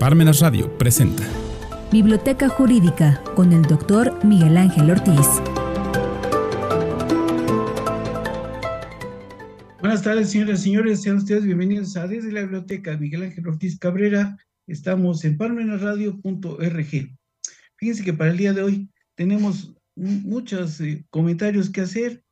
Parmenas 0.00 0.40
Radio 0.40 0.78
presenta 0.78 1.22
Biblioteca 1.92 2.48
Jurídica 2.48 3.22
con 3.36 3.52
el 3.52 3.60
doctor 3.60 4.24
Miguel 4.24 4.56
Ángel 4.56 4.90
Ortiz. 4.90 5.28
Buenas 9.78 10.02
tardes, 10.02 10.30
señoras 10.30 10.60
y 10.60 10.62
señores. 10.62 11.02
Sean 11.02 11.18
ustedes 11.18 11.44
bienvenidos 11.44 11.98
a 11.98 12.06
Desde 12.06 12.32
la 12.32 12.40
Biblioteca 12.40 12.96
Miguel 12.96 13.24
Ángel 13.24 13.46
Ortiz 13.46 13.78
Cabrera. 13.78 14.38
Estamos 14.66 15.22
en 15.26 15.36
parmenasradio.org. 15.36 17.10
Fíjense 17.76 18.02
que 18.02 18.14
para 18.14 18.30
el 18.30 18.38
día 18.38 18.54
de 18.54 18.62
hoy 18.62 18.88
tenemos 19.16 19.74
muchos 19.96 20.80
eh, 20.80 21.04
comentarios 21.10 21.68
que 21.68 21.82
hacer. 21.82 22.24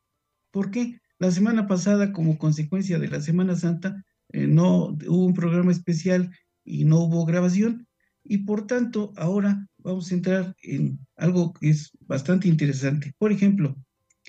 ¿Por 0.53 0.71
qué? 0.71 0.98
La 1.19 1.30
semana 1.30 1.66
pasada, 1.66 2.14
como 2.14 2.39
consecuencia 2.39 2.98
de 2.98 3.09
la 3.09 3.21
Semana 3.21 3.57
Santa, 3.57 4.07
eh, 4.32 4.46
no 4.46 4.96
hubo 5.07 5.27
un 5.27 5.35
programa 5.35 5.71
especial 5.71 6.30
y 6.69 6.85
no 6.85 6.98
hubo 7.00 7.25
grabación. 7.25 7.87
Y 8.25 8.39
por 8.39 8.66
tanto, 8.66 9.12
ahora 9.17 9.67
vamos 9.79 10.11
a 10.11 10.14
entrar 10.14 10.57
en 10.63 10.99
algo 11.17 11.54
que 11.54 11.71
es 11.71 11.90
bastante 12.00 12.46
interesante. 12.49 13.14
Por 13.18 13.32
ejemplo, 13.32 13.76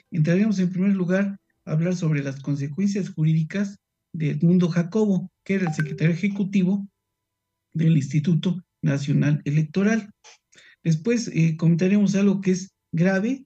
entraremos 0.10 0.58
en 0.60 0.72
primer 0.72 0.96
lugar 0.96 1.38
a 1.66 1.72
hablar 1.72 1.96
sobre 1.96 2.24
las 2.24 2.40
consecuencias 2.40 3.10
jurídicas 3.10 3.78
de 4.14 4.32
Edmundo 4.32 4.70
Jacobo, 4.70 5.32
que 5.44 5.56
era 5.56 5.68
el 5.68 5.74
secretario 5.74 6.14
ejecutivo 6.14 6.88
del 7.74 7.98
Instituto 7.98 8.64
Nacional 8.82 9.42
Electoral. 9.46 10.10
Después 10.84 11.30
eh, 11.34 11.58
comentaremos 11.58 12.16
algo 12.16 12.42
que 12.42 12.52
es 12.52 12.72
grave, 12.92 13.46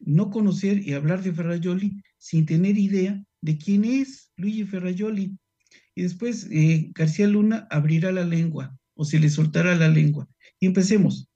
no 0.00 0.30
conocer 0.30 0.78
y 0.78 0.94
hablar 0.94 1.22
de 1.22 1.32
Ferrayoli 1.32 2.02
sin 2.18 2.46
tener 2.46 2.78
idea 2.78 3.22
de 3.40 3.58
quién 3.58 3.84
es 3.84 4.32
Luigi 4.36 4.64
Ferrayoli. 4.64 5.36
Y 5.94 6.02
después 6.02 6.48
eh, 6.50 6.90
García 6.94 7.26
Luna 7.26 7.66
abrirá 7.70 8.12
la 8.12 8.24
lengua 8.24 8.76
o 8.94 9.04
se 9.04 9.18
le 9.18 9.28
soltará 9.28 9.74
la 9.74 9.88
lengua. 9.88 10.28
Y 10.60 10.66
empecemos. 10.66 11.28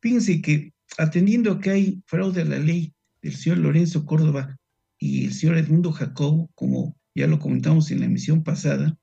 Fíjense 0.00 0.40
que 0.40 0.72
atendiendo 0.98 1.52
a 1.52 1.60
que 1.60 1.70
hay 1.70 2.02
fraude 2.06 2.42
a 2.42 2.44
la 2.44 2.58
ley 2.58 2.92
del 3.22 3.34
señor 3.34 3.58
Lorenzo 3.58 4.06
Córdoba 4.06 4.58
y 4.98 5.26
el 5.26 5.32
señor 5.32 5.56
Edmundo 5.56 5.92
Jacobo, 5.92 6.50
como 6.54 6.96
ya 7.14 7.26
lo 7.26 7.38
comentamos 7.38 7.90
en 7.90 8.00
la 8.00 8.06
emisión 8.06 8.42
pasada, 8.42 8.96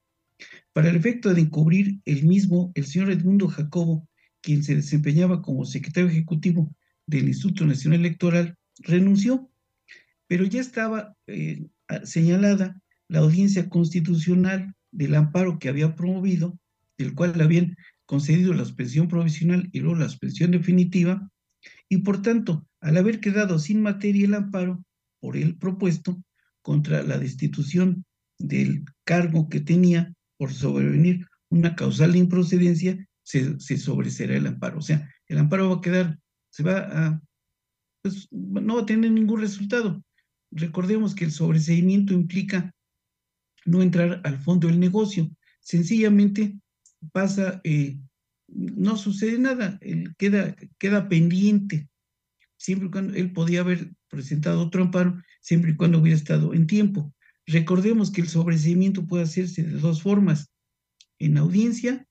para 0.73 0.89
el 0.89 0.95
efecto 0.95 1.33
de 1.33 1.41
encubrir 1.41 1.99
el 2.05 2.23
mismo, 2.23 2.71
el 2.75 2.85
señor 2.85 3.11
Edmundo 3.11 3.47
Jacobo, 3.47 4.07
quien 4.41 4.63
se 4.63 4.75
desempeñaba 4.75 5.41
como 5.41 5.65
secretario 5.65 6.09
ejecutivo 6.09 6.71
del 7.07 7.27
Instituto 7.27 7.65
Nacional 7.65 8.01
Electoral, 8.01 8.55
renunció, 8.79 9.49
pero 10.27 10.45
ya 10.45 10.61
estaba 10.61 11.15
eh, 11.25 11.65
señalada 12.03 12.79
la 13.07 13.19
audiencia 13.19 13.69
constitucional 13.69 14.75
del 14.97 15.13
amparo 15.13 15.59
que 15.59 15.69
había 15.69 15.95
promovido, 15.95 16.57
del 16.97 17.13
cual 17.13 17.33
le 17.37 17.43
habían 17.43 17.77
concedido 18.07 18.53
la 18.53 18.65
suspensión 18.65 19.07
provisional 19.07 19.69
y 19.71 19.79
luego 19.79 19.99
la 19.99 20.09
suspensión 20.09 20.49
definitiva, 20.49 21.29
y 21.87 21.99
por 21.99 22.23
tanto, 22.23 22.65
al 22.81 22.97
haber 22.97 23.19
quedado 23.19 23.59
sin 23.59 23.81
materia 23.81 24.25
el 24.25 24.33
amparo 24.33 24.83
por 25.19 25.37
él 25.37 25.55
propuesto 25.55 26.19
contra 26.63 27.03
la 27.03 27.19
destitución 27.19 28.05
del 28.39 28.85
cargo 29.03 29.49
que 29.49 29.59
tenía 29.59 30.13
por 30.37 30.51
sobrevenir 30.51 31.27
una 31.49 31.75
causal 31.75 32.13
de 32.13 32.19
improcedencia, 32.19 33.07
se, 33.23 33.59
se 33.59 34.25
el 34.25 34.47
amparo. 34.47 34.79
O 34.79 34.81
sea, 34.81 35.07
el 35.27 35.37
amparo 35.37 35.69
va 35.69 35.75
a 35.75 35.81
quedar, 35.81 36.19
se 36.49 36.63
va 36.63 36.77
a, 36.79 37.21
pues 38.01 38.27
no 38.31 38.75
va 38.75 38.81
a 38.81 38.85
tener 38.85 39.11
ningún 39.11 39.41
resultado. 39.41 40.03
Recordemos 40.51 41.13
que 41.13 41.25
el 41.25 41.31
sobreseimiento 41.31 42.13
implica 42.13 42.73
no 43.67 43.81
entrar 43.81 44.21
al 44.23 44.39
fondo 44.39 44.67
del 44.67 44.79
negocio. 44.79 45.29
Sencillamente 45.59 46.57
pasa, 47.11 47.61
eh, 47.63 47.99
no 48.47 48.95
sucede 48.97 49.37
nada, 49.37 49.79
queda, 50.17 50.55
queda 50.79 51.09
pendiente, 51.09 51.89
siempre 52.57 52.87
y 52.87 52.91
cuando 52.91 53.13
él 53.13 53.33
podía 53.33 53.59
haber 53.59 53.91
presentado 54.07 54.61
otro 54.61 54.81
amparo, 54.81 55.21
siempre 55.41 55.71
y 55.71 55.75
cuando 55.75 55.99
hubiera 55.99 56.17
estado 56.17 56.53
en 56.53 56.65
tiempo. 56.65 57.13
Recordemos 57.45 58.09
que 58.09 58.21
el 58.21 58.29
sobreseimiento 58.29 59.05
puede 59.05 59.23
hacerse 59.23 59.63
de 59.63 59.77
dos 59.77 60.01
formas, 60.01 60.49
en 61.19 61.37
audiencia 61.37 62.05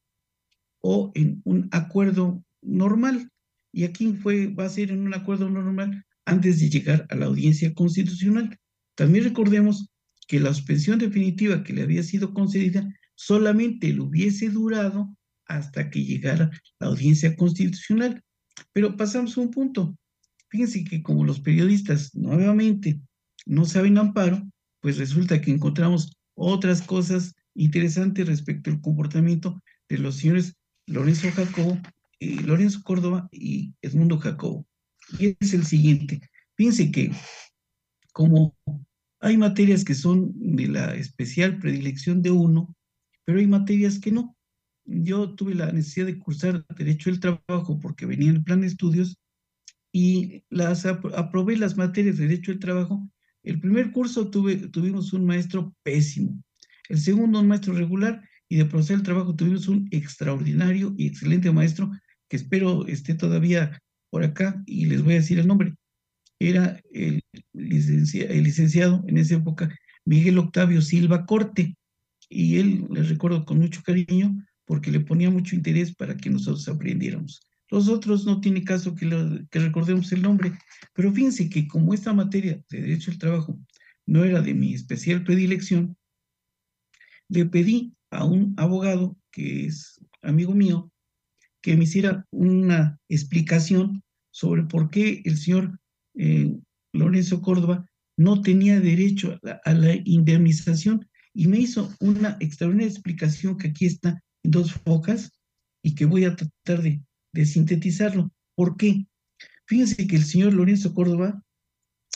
o 0.81 1.11
en 1.15 1.41
un 1.44 1.69
acuerdo 1.73 2.44
normal. 2.61 3.31
Y 3.73 3.84
aquí 3.84 4.12
fue, 4.15 4.49
va 4.49 4.67
a 4.67 4.71
ser 4.71 4.91
en 4.91 5.06
un 5.06 5.15
acuerdo 5.15 5.49
normal 5.49 6.05
antes 6.27 6.61
de 6.61 6.69
llegar 6.69 7.06
a 7.09 7.15
la 7.15 7.27
audiencia 7.27 7.73
constitucional. 7.73 8.59
También 8.94 9.25
recordemos 9.25 9.88
que 10.26 10.41
la 10.41 10.53
suspensión 10.53 10.98
definitiva 10.98 11.62
que 11.62 11.72
le 11.72 11.82
había 11.82 12.03
sido 12.03 12.34
concedida 12.34 12.88
solamente 13.14 13.92
le 13.92 14.00
hubiese 14.00 14.50
durado 14.50 15.16
hasta 15.47 15.91
que 15.91 16.04
llegara 16.04 16.50
la 16.81 16.88
audiencia 16.88 17.37
constitucional. 17.37 18.22
Pero 18.72 18.97
pasamos 18.97 19.37
a 19.37 19.41
un 19.41 19.50
punto. 19.50 19.97
Fíjense 20.48 20.84
que 20.84 21.03
como 21.03 21.25
los 21.25 21.41
periodistas 21.41 22.14
nuevamente 22.14 23.00
no 23.44 23.64
saben 23.64 23.98
amparo, 23.98 24.42
pues 24.81 24.98
resulta 24.98 25.41
que 25.41 25.50
encontramos 25.50 26.16
otras 26.34 26.82
cosas 26.82 27.34
interesantes 27.54 28.26
respecto 28.26 28.70
al 28.70 28.81
comportamiento 28.81 29.60
de 29.88 29.98
los 29.98 30.16
señores 30.16 30.54
Lorenzo 30.87 31.31
Jacobo, 31.32 31.78
eh, 32.20 32.41
Lorenzo 32.43 32.82
Córdoba 32.82 33.28
y 33.32 33.75
Edmundo 33.82 34.19
Jacobo. 34.19 34.66
Y 35.19 35.37
es 35.41 35.54
el 35.54 35.64
siguiente. 35.64 36.20
Fíjense 36.56 36.91
que 36.91 37.12
como 38.12 38.56
hay 39.26 39.37
materias 39.37 39.84
que 39.84 39.94
son 39.94 40.32
de 40.37 40.69
la 40.69 40.94
especial 40.94 41.59
predilección 41.59 42.22
de 42.22 42.31
uno, 42.31 42.72
pero 43.25 43.41
hay 43.41 43.48
materias 43.48 43.98
que 43.98 44.12
no. 44.12 44.37
Yo 44.84 45.34
tuve 45.34 45.56
la 45.56 45.72
necesidad 45.72 46.06
de 46.06 46.16
cursar 46.16 46.64
Derecho 46.76 47.10
del 47.10 47.19
Trabajo 47.19 47.81
porque 47.81 48.06
venía 48.06 48.31
en 48.31 48.37
el 48.37 48.44
plan 48.44 48.60
de 48.60 48.69
estudios 48.69 49.19
y 49.92 50.44
las 50.48 50.87
aprobé 50.87 51.56
las 51.56 51.76
materias 51.76 52.19
de 52.19 52.28
Derecho 52.28 52.53
del 52.53 52.60
Trabajo. 52.60 53.10
El 53.42 53.59
primer 53.59 53.91
curso 53.91 54.31
tuvimos 54.31 55.12
un 55.12 55.26
maestro 55.26 55.75
pésimo, 55.82 56.41
el 56.88 56.98
segundo 56.98 57.41
un 57.41 57.48
maestro 57.48 57.75
regular 57.75 58.22
y 58.48 58.58
de 58.58 58.64
proceder 58.66 58.98
del 58.98 59.06
trabajo 59.06 59.34
tuvimos 59.34 59.66
un 59.66 59.88
extraordinario 59.91 60.94
y 60.97 61.08
excelente 61.08 61.50
maestro 61.50 61.91
que 62.28 62.37
espero 62.37 62.87
esté 62.87 63.14
todavía 63.14 63.82
por 64.08 64.22
acá 64.22 64.62
y 64.66 64.87
les 64.87 65.03
voy 65.03 65.14
a 65.14 65.16
decir 65.16 65.41
el 65.41 65.48
nombre 65.48 65.75
era 66.39 66.81
el, 66.93 67.23
licenciado 67.53 69.03
en 69.07 69.19
esa 69.19 69.37
época 69.37 69.75
Miguel 70.05 70.39
Octavio 70.39 70.83
Silva 70.83 71.27
Corte, 71.27 71.77
y 72.29 72.59
él, 72.59 72.87
les 72.91 73.09
recuerdo 73.09 73.45
con 73.45 73.59
mucho 73.59 73.83
cariño, 73.83 74.37
porque 74.65 74.91
le 74.91 75.01
ponía 75.01 75.31
mucho 75.31 75.55
interés 75.55 75.95
para 75.95 76.17
que 76.17 76.31
nosotros 76.31 76.69
aprendiéramos. 76.69 77.41
Los 77.71 77.89
otros 77.89 78.25
no 78.25 78.41
tiene 78.41 78.65
caso 78.65 78.95
que, 78.95 79.09
que 79.51 79.59
recordemos 79.59 80.13
el 80.13 80.23
nombre, 80.23 80.53
pero 80.93 81.13
fíjense 81.13 81.49
que 81.49 81.67
como 81.67 81.95
esta 81.95 82.13
materia 82.13 82.63
de 82.71 82.81
derecho 82.81 83.11
al 83.11 83.19
trabajo 83.19 83.59
no 84.07 84.25
era 84.25 84.41
de 84.41 84.55
mi 84.55 84.75
especial 84.75 85.25
predilección, 85.25 85.97
le 87.29 87.47
pedí 87.47 87.95
a 88.11 88.25
un 88.25 88.55
abogado 88.57 89.17
que 89.33 89.67
es 89.67 90.01
amigo 90.23 90.55
mío 90.55 90.91
que 91.61 91.77
me 91.77 91.85
hiciera 91.85 92.25
una 92.31 93.01
explicación 93.09 94.05
sobre 94.31 94.63
por 94.63 94.91
qué 94.91 95.23
el 95.25 95.37
señor 95.37 95.81
eh, 96.16 96.56
Lorenzo 96.93 97.43
Córdoba, 97.43 97.87
no 98.16 98.43
tenía 98.43 98.81
derecho 98.81 99.38
a 99.65 99.72
la, 99.72 99.94
indemnización 100.04 101.06
y 101.34 101.49
me 101.49 101.59
hizo 101.59 101.94
una 102.00 102.37
extraordinaria 102.41 102.91
explicación 102.91 103.59
que 103.59 103.69
aquí 103.69 103.87
está 103.87 104.22
en 104.43 104.50
dos 104.50 104.72
focas 104.72 105.32
y 105.82 105.94
que 105.94 106.06
voy 106.06 106.25
a 106.25 106.34
tratar 106.34 106.82
de, 106.82 107.03
sintetizarlo. 107.44 108.32
¿Por 108.55 108.76
qué? 108.78 109.06
Fíjense 109.66 110.06
que 110.06 110.16
el 110.16 110.25
señor 110.25 110.55
Lorenzo 110.55 110.94
Córdoba 110.94 111.43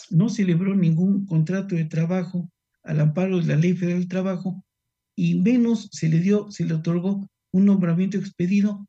no 0.09 0.29
celebró 0.29 0.75
ningún 0.75 1.25
contrato 1.27 1.75
de 1.75 1.85
trabajo 1.85 2.49
al 2.83 2.99
amparo 2.99 3.39
de 3.39 3.45
la 3.45 3.55
Ley 3.55 3.73
Federal 3.73 3.99
del 3.99 4.09
Trabajo 4.09 4.65
y 5.15 5.35
menos 5.35 5.89
se 5.91 6.09
le 6.09 6.19
dio, 6.19 6.49
se 6.49 6.65
le 6.65 6.73
otorgó 6.73 7.29
un 7.53 7.65
nombramiento 7.65 8.17
expedido 8.17 8.87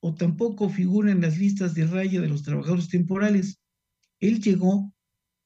o 0.00 0.14
tampoco 0.14 0.68
figura 0.68 1.10
en 1.10 1.22
las 1.22 1.38
listas 1.38 1.74
de 1.74 1.86
raya 1.86 2.20
de 2.20 2.28
los 2.28 2.42
trabajadores 2.42 2.88
temporales. 2.88 3.58
Él 4.20 4.40
llegó 4.40 4.92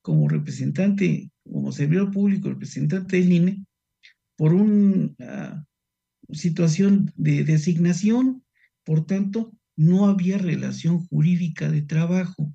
como 0.03 0.29
representante, 0.29 1.31
como 1.45 1.73
servidor 1.73 2.11
público, 2.11 2.49
representante 2.49 3.17
del 3.17 3.33
INE, 3.33 3.67
por 4.37 4.55
una 4.55 5.67
situación 6.31 7.13
de 7.17 7.45
designación, 7.45 8.45
por 8.85 9.05
tanto, 9.07 9.53
no 9.77 10.07
había 10.07 10.39
relación 10.39 11.07
jurídica 11.07 11.71
de 11.71 11.83
trabajo. 11.83 12.55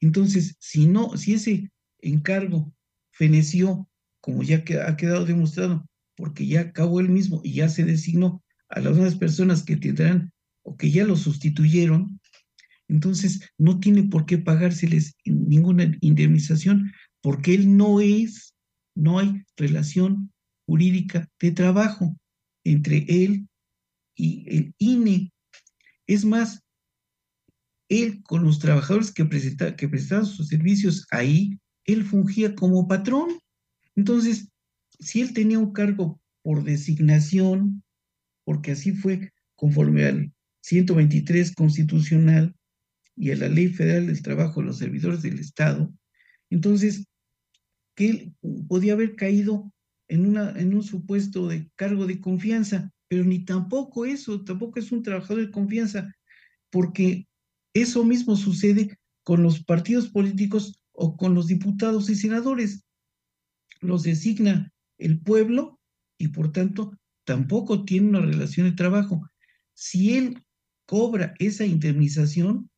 Entonces, 0.00 0.56
si 0.58 0.86
no, 0.86 1.16
si 1.16 1.34
ese 1.34 1.70
encargo 2.00 2.72
feneció, 3.12 3.88
como 4.20 4.42
ya 4.42 4.64
ha 4.86 4.96
quedado 4.96 5.24
demostrado, 5.24 5.86
porque 6.16 6.46
ya 6.46 6.60
acabó 6.60 7.00
él 7.00 7.08
mismo 7.08 7.40
y 7.44 7.54
ya 7.54 7.68
se 7.68 7.84
designó 7.84 8.42
a 8.68 8.80
las 8.80 8.94
nuevas 8.94 9.16
personas 9.16 9.62
que 9.62 9.76
tendrán 9.76 10.32
o 10.62 10.76
que 10.76 10.90
ya 10.90 11.04
lo 11.04 11.16
sustituyeron, 11.16 12.20
entonces, 12.90 13.40
no 13.56 13.78
tiene 13.78 14.02
por 14.02 14.26
qué 14.26 14.38
pagárseles 14.38 15.14
ninguna 15.24 15.96
indemnización 16.00 16.92
porque 17.22 17.54
él 17.54 17.76
no 17.76 18.00
es, 18.00 18.54
no 18.96 19.20
hay 19.20 19.44
relación 19.56 20.32
jurídica 20.66 21.28
de 21.40 21.52
trabajo 21.52 22.16
entre 22.64 23.04
él 23.08 23.48
y 24.16 24.44
el 24.48 24.74
INE. 24.78 25.32
Es 26.08 26.24
más, 26.24 26.62
él 27.88 28.22
con 28.24 28.42
los 28.42 28.58
trabajadores 28.58 29.12
que, 29.12 29.28
que 29.76 29.88
prestaban 29.88 30.26
sus 30.26 30.48
servicios 30.48 31.06
ahí, 31.12 31.58
él 31.84 32.04
fungía 32.04 32.56
como 32.56 32.88
patrón. 32.88 33.38
Entonces, 33.94 34.48
si 34.98 35.20
él 35.20 35.32
tenía 35.32 35.60
un 35.60 35.72
cargo 35.72 36.20
por 36.42 36.64
designación, 36.64 37.84
porque 38.44 38.72
así 38.72 38.92
fue 38.92 39.32
conforme 39.54 40.06
al 40.06 40.32
123 40.62 41.54
constitucional 41.54 42.54
y 43.16 43.30
a 43.30 43.36
la 43.36 43.48
Ley 43.48 43.68
Federal 43.68 44.06
del 44.06 44.22
Trabajo 44.22 44.60
de 44.60 44.66
los 44.66 44.78
Servidores 44.78 45.22
del 45.22 45.38
Estado, 45.38 45.92
entonces, 46.50 47.06
que 47.94 48.10
él 48.10 48.34
podía 48.68 48.94
haber 48.94 49.14
caído 49.14 49.72
en, 50.08 50.26
una, 50.26 50.50
en 50.58 50.74
un 50.74 50.82
supuesto 50.82 51.48
de 51.48 51.70
cargo 51.76 52.06
de 52.06 52.20
confianza, 52.20 52.92
pero 53.08 53.24
ni 53.24 53.44
tampoco 53.44 54.04
eso, 54.04 54.44
tampoco 54.44 54.78
es 54.78 54.92
un 54.92 55.02
trabajador 55.02 55.46
de 55.46 55.50
confianza, 55.50 56.14
porque 56.70 57.28
eso 57.74 58.04
mismo 58.04 58.36
sucede 58.36 58.98
con 59.22 59.42
los 59.42 59.62
partidos 59.62 60.08
políticos 60.08 60.80
o 60.92 61.16
con 61.16 61.34
los 61.34 61.46
diputados 61.46 62.10
y 62.10 62.16
senadores. 62.16 62.84
Los 63.80 64.02
designa 64.02 64.72
el 64.98 65.20
pueblo 65.20 65.78
y 66.18 66.28
por 66.28 66.52
tanto 66.52 66.96
tampoco 67.24 67.84
tiene 67.84 68.08
una 68.08 68.20
relación 68.20 68.68
de 68.68 68.76
trabajo. 68.76 69.28
Si 69.74 70.16
él 70.16 70.42
cobra 70.86 71.34
esa 71.38 71.64
indemnización, 71.64 72.69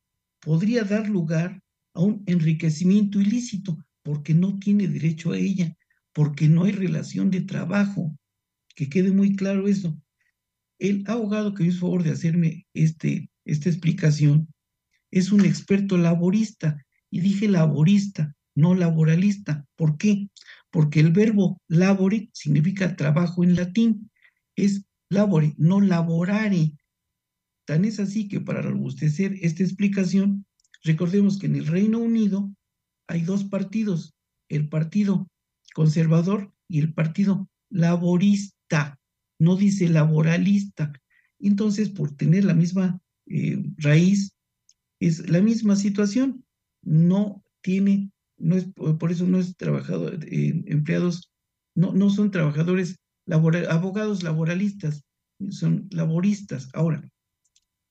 podría 0.43 0.83
dar 0.83 1.09
lugar 1.09 1.61
a 1.93 2.01
un 2.01 2.23
enriquecimiento 2.25 3.21
ilícito 3.21 3.77
porque 4.03 4.33
no 4.33 4.59
tiene 4.59 4.87
derecho 4.87 5.31
a 5.31 5.37
ella, 5.37 5.75
porque 6.11 6.47
no 6.47 6.65
hay 6.65 6.73
relación 6.73 7.31
de 7.31 7.41
trabajo. 7.41 8.15
Que 8.75 8.89
quede 8.89 9.11
muy 9.11 9.35
claro 9.35 9.67
eso. 9.67 9.97
El 10.79 11.03
abogado 11.07 11.53
que 11.53 11.63
hizo 11.63 11.79
favor 11.81 12.03
de 12.03 12.11
hacerme 12.11 12.67
este, 12.73 13.29
esta 13.45 13.69
explicación 13.69 14.49
es 15.11 15.31
un 15.31 15.45
experto 15.45 15.97
laborista, 15.97 16.83
y 17.09 17.19
dije 17.19 17.47
laborista, 17.47 18.35
no 18.55 18.73
laboralista. 18.73 19.65
¿Por 19.75 19.97
qué? 19.97 20.29
Porque 20.71 20.99
el 20.99 21.11
verbo 21.11 21.61
labore 21.67 22.29
significa 22.33 22.95
trabajo 22.95 23.43
en 23.43 23.55
latín, 23.55 24.09
es 24.55 24.85
labore, 25.09 25.53
no 25.57 25.79
laborare. 25.79 26.73
Tan 27.65 27.85
es 27.85 27.99
así 27.99 28.27
que 28.27 28.41
para 28.41 28.61
robustecer 28.61 29.37
esta 29.41 29.63
explicación, 29.63 30.45
recordemos 30.83 31.39
que 31.39 31.47
en 31.47 31.55
el 31.55 31.67
Reino 31.67 31.99
Unido 31.99 32.53
hay 33.07 33.21
dos 33.21 33.45
partidos, 33.45 34.13
el 34.49 34.69
Partido 34.69 35.27
Conservador 35.73 36.53
y 36.67 36.79
el 36.79 36.93
Partido 36.93 37.49
Laborista, 37.69 38.99
no 39.39 39.55
dice 39.55 39.89
laboralista. 39.89 40.93
Entonces, 41.39 41.89
por 41.89 42.15
tener 42.15 42.45
la 42.45 42.53
misma 42.53 43.01
eh, 43.27 43.63
raíz, 43.77 44.33
es 44.99 45.29
la 45.29 45.41
misma 45.41 45.75
situación, 45.75 46.45
no 46.81 47.43
tiene, 47.61 48.11
no 48.37 48.55
es, 48.55 48.67
por 48.99 49.11
eso 49.11 49.25
no 49.25 49.39
es 49.39 49.55
trabajador, 49.57 50.19
eh, 50.25 50.63
empleados, 50.67 51.31
no, 51.75 51.93
no 51.93 52.09
son 52.09 52.31
trabajadores, 52.31 52.97
abogados 53.27 54.23
laboralistas, 54.23 55.03
son 55.49 55.87
laboristas. 55.91 56.69
Ahora, 56.73 57.09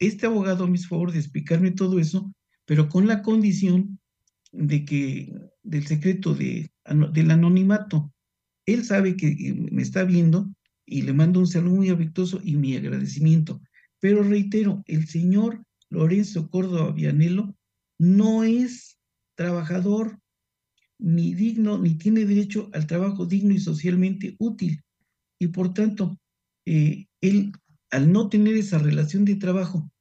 este 0.07 0.27
abogado 0.27 0.67
me 0.67 0.77
hizo 0.77 0.89
favor 0.89 1.13
de 1.13 1.19
explicarme 1.19 1.71
todo 1.71 1.99
eso, 1.99 2.35
pero 2.67 2.89
con 2.89 3.07
la 3.07 3.23
condición 3.23 4.01
de 4.53 4.85
que, 4.85 5.33
del 5.63 5.87
secreto 5.87 6.35
de, 6.35 6.71
del 7.13 7.31
anonimato. 7.31 8.13
Él 8.67 8.85
sabe 8.85 9.17
que 9.17 9.29
eh, 9.29 9.55
me 9.55 9.83
está 9.83 10.05
viendo 10.05 10.53
y 10.85 11.03
le 11.03 11.13
mando 11.13 11.41
un 11.41 11.47
saludo 11.47 11.77
muy 11.77 11.89
afectuoso 11.89 12.41
y 12.43 12.57
mi 12.57 12.77
agradecimiento. 12.77 13.61
Pero 14.01 14.23
reitero, 14.23 14.83
el 14.87 15.07
señor 15.07 15.63
Lorenzo 15.89 16.51
Córdoba 16.51 16.93
Vianelo 16.93 17.55
no 17.99 18.43
es 18.43 18.99
trabajador 19.37 20.19
ni 20.99 21.35
digno, 21.35 21.79
ni 21.79 21.95
tiene 21.95 22.25
derecho 22.25 22.71
al 22.73 22.87
trabajo 22.87 23.27
digno 23.27 23.55
y 23.55 23.59
socialmente 23.59 24.37
útil. 24.39 24.83
Y 25.39 25.49
por 25.49 25.75
tanto, 25.75 26.19
eh, 26.65 27.07
él, 27.21 27.53
al 27.91 28.13
no 28.13 28.29
tener 28.29 28.57
esa 28.57 28.79
relación 28.79 29.25
de 29.25 29.37
trabajo 29.37 29.92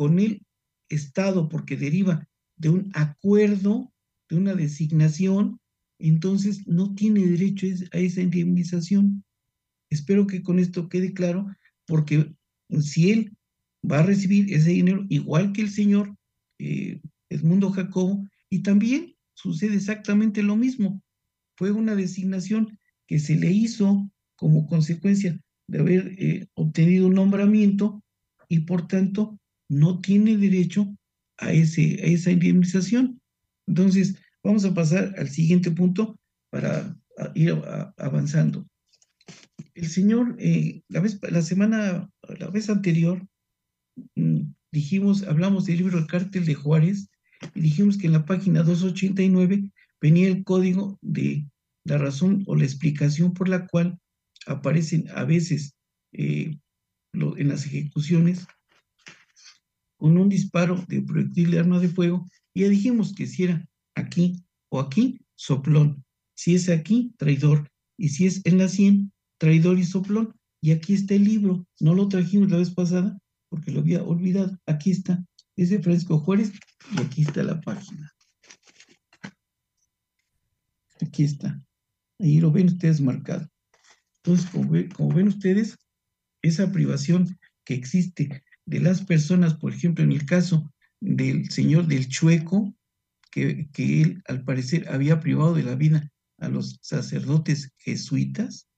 con 0.00 0.18
el 0.18 0.46
Estado, 0.88 1.50
porque 1.50 1.76
deriva 1.76 2.26
de 2.56 2.70
un 2.70 2.90
acuerdo, 2.94 3.92
de 4.30 4.36
una 4.36 4.54
designación, 4.54 5.60
entonces 5.98 6.66
no 6.66 6.94
tiene 6.94 7.26
derecho 7.26 7.66
a 7.92 7.98
esa 7.98 8.22
indemnización. 8.22 9.22
Espero 9.90 10.26
que 10.26 10.42
con 10.42 10.58
esto 10.58 10.88
quede 10.88 11.12
claro, 11.12 11.54
porque 11.86 12.34
si 12.80 13.10
él 13.10 13.36
va 13.84 13.98
a 13.98 14.02
recibir 14.06 14.50
ese 14.54 14.70
dinero 14.70 15.04
igual 15.10 15.52
que 15.52 15.60
el 15.60 15.70
señor 15.70 16.16
eh, 16.58 17.02
Edmundo 17.28 17.70
Jacobo, 17.70 18.26
y 18.48 18.62
también 18.62 19.14
sucede 19.34 19.74
exactamente 19.74 20.42
lo 20.42 20.56
mismo. 20.56 21.02
Fue 21.58 21.72
una 21.72 21.94
designación 21.94 22.78
que 23.06 23.18
se 23.18 23.36
le 23.36 23.52
hizo 23.52 24.10
como 24.34 24.66
consecuencia 24.66 25.38
de 25.68 25.78
haber 25.78 26.14
eh, 26.16 26.48
obtenido 26.54 27.06
un 27.06 27.16
nombramiento 27.16 28.02
y 28.48 28.60
por 28.60 28.88
tanto 28.88 29.39
no 29.70 30.00
tiene 30.00 30.36
derecho 30.36 30.94
a, 31.38 31.52
ese, 31.52 32.00
a 32.02 32.06
esa 32.06 32.32
indemnización. 32.32 33.20
Entonces, 33.66 34.16
vamos 34.42 34.64
a 34.64 34.74
pasar 34.74 35.14
al 35.16 35.28
siguiente 35.28 35.70
punto 35.70 36.18
para 36.50 36.96
ir 37.34 37.56
avanzando. 37.96 38.66
El 39.74 39.88
señor, 39.88 40.36
eh, 40.38 40.82
la, 40.88 41.00
vez, 41.00 41.18
la 41.22 41.42
semana, 41.42 42.10
la 42.38 42.50
vez 42.50 42.68
anterior, 42.68 43.24
mm, 44.16 44.52
dijimos, 44.72 45.22
hablamos 45.22 45.66
del 45.66 45.78
libro 45.78 45.98
El 45.98 46.06
cártel 46.06 46.44
de 46.44 46.54
Juárez 46.54 47.08
y 47.54 47.60
dijimos 47.60 47.96
que 47.96 48.06
en 48.06 48.14
la 48.14 48.24
página 48.24 48.62
289 48.62 49.70
venía 50.00 50.28
el 50.28 50.44
código 50.44 50.98
de 51.00 51.46
la 51.84 51.98
razón 51.98 52.42
o 52.46 52.56
la 52.56 52.64
explicación 52.64 53.32
por 53.32 53.48
la 53.48 53.66
cual 53.66 53.98
aparecen 54.46 55.08
a 55.14 55.24
veces 55.24 55.74
eh, 56.12 56.58
en 57.12 57.48
las 57.48 57.66
ejecuciones 57.66 58.46
con 60.00 60.16
un 60.16 60.30
disparo 60.30 60.82
de 60.88 61.02
proyectil 61.02 61.50
de 61.50 61.58
arma 61.58 61.78
de 61.78 61.88
fuego. 61.88 62.26
Y 62.54 62.62
ya 62.62 62.68
dijimos 62.68 63.12
que 63.14 63.26
si 63.26 63.44
era 63.44 63.68
aquí 63.94 64.42
o 64.70 64.80
aquí, 64.80 65.20
soplón. 65.36 66.02
Si 66.34 66.54
es 66.54 66.70
aquí, 66.70 67.12
traidor. 67.18 67.70
Y 67.98 68.08
si 68.08 68.26
es 68.26 68.40
en 68.46 68.56
la 68.56 68.68
100, 68.68 69.12
traidor 69.38 69.78
y 69.78 69.84
soplón. 69.84 70.34
Y 70.62 70.70
aquí 70.72 70.94
está 70.94 71.14
el 71.14 71.24
libro. 71.24 71.66
No 71.80 71.94
lo 71.94 72.08
trajimos 72.08 72.50
la 72.50 72.56
vez 72.56 72.70
pasada 72.70 73.18
porque 73.50 73.70
lo 73.70 73.80
había 73.80 74.02
olvidado. 74.02 74.58
Aquí 74.66 74.90
está. 74.90 75.22
Es 75.54 75.68
de 75.68 75.82
Francisco 75.82 76.18
Juárez 76.18 76.52
y 76.96 77.00
aquí 77.02 77.22
está 77.22 77.42
la 77.42 77.60
página. 77.60 78.10
Aquí 81.02 81.24
está. 81.24 81.62
Ahí 82.18 82.40
lo 82.40 82.50
ven 82.50 82.68
ustedes 82.68 83.02
marcado. 83.02 83.46
Entonces, 84.22 84.48
como, 84.50 85.14
ven 85.14 85.28
ustedes, 85.28 85.76
esa 86.42 86.72
privación 86.72 87.38
que 87.64 87.74
existe 87.74 88.42
de 88.70 88.78
las 88.78 89.02
personas, 89.02 89.54
por 89.54 89.74
ejemplo, 89.74 90.04
en 90.04 90.12
el 90.12 90.24
caso 90.24 90.72
del 91.00 91.50
señor 91.50 91.88
del 91.88 92.08
Chueco, 92.08 92.72
que, 93.32 93.68
que 93.72 94.02
él 94.02 94.22
al 94.26 94.44
parecer 94.44 94.88
había 94.88 95.18
privado 95.18 95.54
de 95.54 95.64
la 95.64 95.74
vida 95.74 96.08
a 96.38 96.48
los 96.48 96.78
sacerdotes 96.80 97.72
jesuitas, 97.78 98.68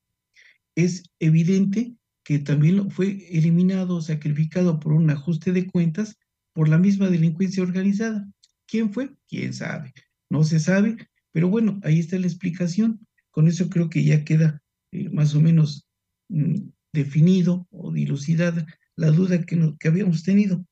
es 0.74 1.04
evidente 1.20 1.94
que 2.24 2.38
también 2.38 2.90
fue 2.90 3.28
eliminado, 3.36 4.00
sacrificado 4.00 4.80
por 4.80 4.94
un 4.94 5.10
ajuste 5.10 5.52
de 5.52 5.66
cuentas 5.66 6.16
por 6.54 6.70
la 6.70 6.78
misma 6.78 7.10
delincuencia 7.10 7.62
organizada. 7.62 8.26
¿Quién 8.66 8.94
fue? 8.94 9.14
¿Quién 9.28 9.52
sabe? 9.52 9.92
No 10.30 10.42
se 10.42 10.58
sabe, 10.58 10.96
pero 11.32 11.50
bueno, 11.50 11.80
ahí 11.82 11.98
está 11.98 12.18
la 12.18 12.28
explicación. 12.28 13.06
Con 13.30 13.46
eso 13.46 13.68
creo 13.68 13.90
que 13.90 14.04
ya 14.04 14.24
queda 14.24 14.62
eh, 14.92 15.10
más 15.10 15.34
o 15.34 15.40
menos 15.42 15.86
mm, 16.30 16.70
definido 16.94 17.66
o 17.70 17.92
dilucidada 17.92 18.66
la 19.02 19.10
duda 19.10 19.44
que, 19.44 19.74
que 19.80 19.88
habíamos 19.88 20.22
tenido. 20.22 20.64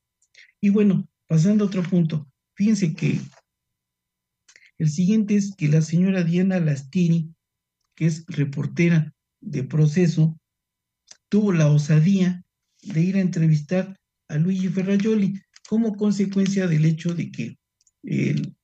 Y 0.61 0.71
bueno, 0.71 1.09
pasando 1.27 1.65
a 1.65 1.67
otro 1.67 1.83
punto, 1.83 2.31
fíjense 2.55 2.95
que 2.95 3.21
el 4.79 4.89
siguiente 4.89 5.35
es 5.35 5.53
que 5.57 5.67
la 5.67 5.83
señora 5.83 6.23
Diana 6.23 6.61
Lastini, 6.61 7.35
que 7.97 8.07
es 8.07 8.25
reportera 8.29 9.13
de 9.41 9.65
proceso, 9.65 10.39
tuvo 11.29 11.53
la 11.53 11.67
osadía 11.73 12.45
de 12.83 13.01
ir 13.01 13.17
a 13.17 13.21
entrevistar 13.21 13.99
a 14.29 14.37
Luigi 14.37 14.69
Ferrajoli 14.69 15.41
como 15.69 15.97
consecuencia 15.97 16.69
del 16.69 16.85
hecho 16.85 17.15
de 17.15 17.33
que 17.33 17.59
el 18.05 18.57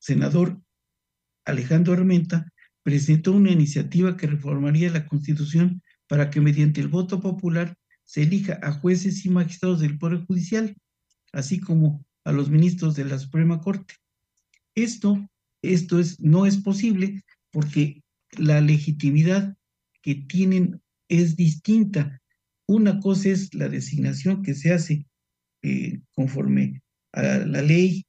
senador 0.00 0.60
Alejandro 1.44 1.92
Armenta 1.92 2.52
presentó 2.82 3.30
una 3.30 3.52
iniciativa 3.52 4.16
que 4.16 4.26
reformaría 4.26 4.90
la 4.90 5.06
Constitución 5.06 5.82
para 6.08 6.30
que 6.30 6.40
mediante 6.40 6.80
el 6.80 6.88
voto 6.88 7.20
popular 7.20 7.76
se 8.12 8.24
elija 8.24 8.58
a 8.62 8.72
jueces 8.72 9.24
y 9.24 9.30
magistrados 9.30 9.80
del 9.80 9.96
Poder 9.96 10.26
Judicial, 10.26 10.76
así 11.32 11.60
como 11.60 12.04
a 12.24 12.32
los 12.32 12.50
ministros 12.50 12.94
de 12.94 13.06
la 13.06 13.18
Suprema 13.18 13.62
Corte. 13.62 13.94
Esto, 14.74 15.30
esto 15.62 15.98
es, 15.98 16.20
no 16.20 16.44
es 16.44 16.58
posible 16.58 17.24
porque 17.50 18.02
la 18.32 18.60
legitimidad 18.60 19.56
que 20.02 20.14
tienen 20.14 20.82
es 21.08 21.36
distinta. 21.36 22.20
Una 22.68 23.00
cosa 23.00 23.30
es 23.30 23.54
la 23.54 23.70
designación 23.70 24.42
que 24.42 24.52
se 24.52 24.74
hace 24.74 25.06
eh, 25.62 26.02
conforme 26.14 26.82
a 27.12 27.22
la 27.22 27.62
ley 27.62 28.04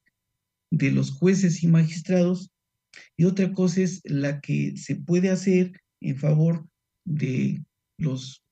de 0.70 0.92
los 0.92 1.12
jueces 1.12 1.64
y 1.64 1.68
magistrados, 1.68 2.52
y 3.16 3.24
otra 3.24 3.54
cosa 3.54 3.80
es 3.80 4.02
la 4.04 4.42
que 4.42 4.76
se 4.76 4.98
puede 4.98 5.30
hacer 5.30 5.80
en 6.02 6.18
favor 6.18 6.68
de 7.06 7.64
los 7.98 8.43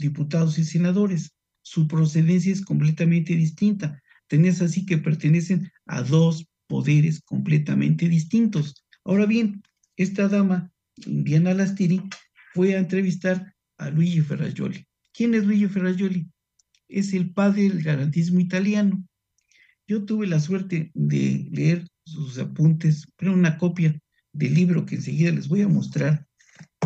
diputados 0.00 0.58
y 0.58 0.64
senadores. 0.64 1.32
Su 1.62 1.86
procedencia 1.86 2.52
es 2.52 2.62
completamente 2.62 3.34
distinta. 3.34 4.02
Tenés 4.26 4.60
así 4.62 4.86
que 4.86 4.98
pertenecen 4.98 5.70
a 5.86 6.02
dos 6.02 6.46
poderes 6.66 7.20
completamente 7.20 8.08
distintos. 8.08 8.84
Ahora 9.04 9.26
bien, 9.26 9.62
esta 9.96 10.28
dama, 10.28 10.72
Diana 10.96 11.54
Lastiri, 11.54 12.02
fue 12.54 12.74
a 12.74 12.78
entrevistar 12.78 13.54
a 13.78 13.90
Luigi 13.90 14.20
Ferrajoli. 14.20 14.86
¿Quién 15.12 15.34
es 15.34 15.44
Luigi 15.44 15.66
Ferrajoli? 15.66 16.28
Es 16.88 17.12
el 17.12 17.32
padre 17.32 17.62
del 17.62 17.82
garantismo 17.82 18.40
italiano. 18.40 19.04
Yo 19.86 20.04
tuve 20.04 20.26
la 20.26 20.40
suerte 20.40 20.90
de 20.94 21.48
leer 21.50 21.86
sus 22.04 22.38
apuntes, 22.38 23.06
pero 23.16 23.32
una 23.32 23.58
copia 23.58 23.98
del 24.32 24.54
libro 24.54 24.86
que 24.86 24.96
enseguida 24.96 25.32
les 25.32 25.48
voy 25.48 25.62
a 25.62 25.68
mostrar, 25.68 26.26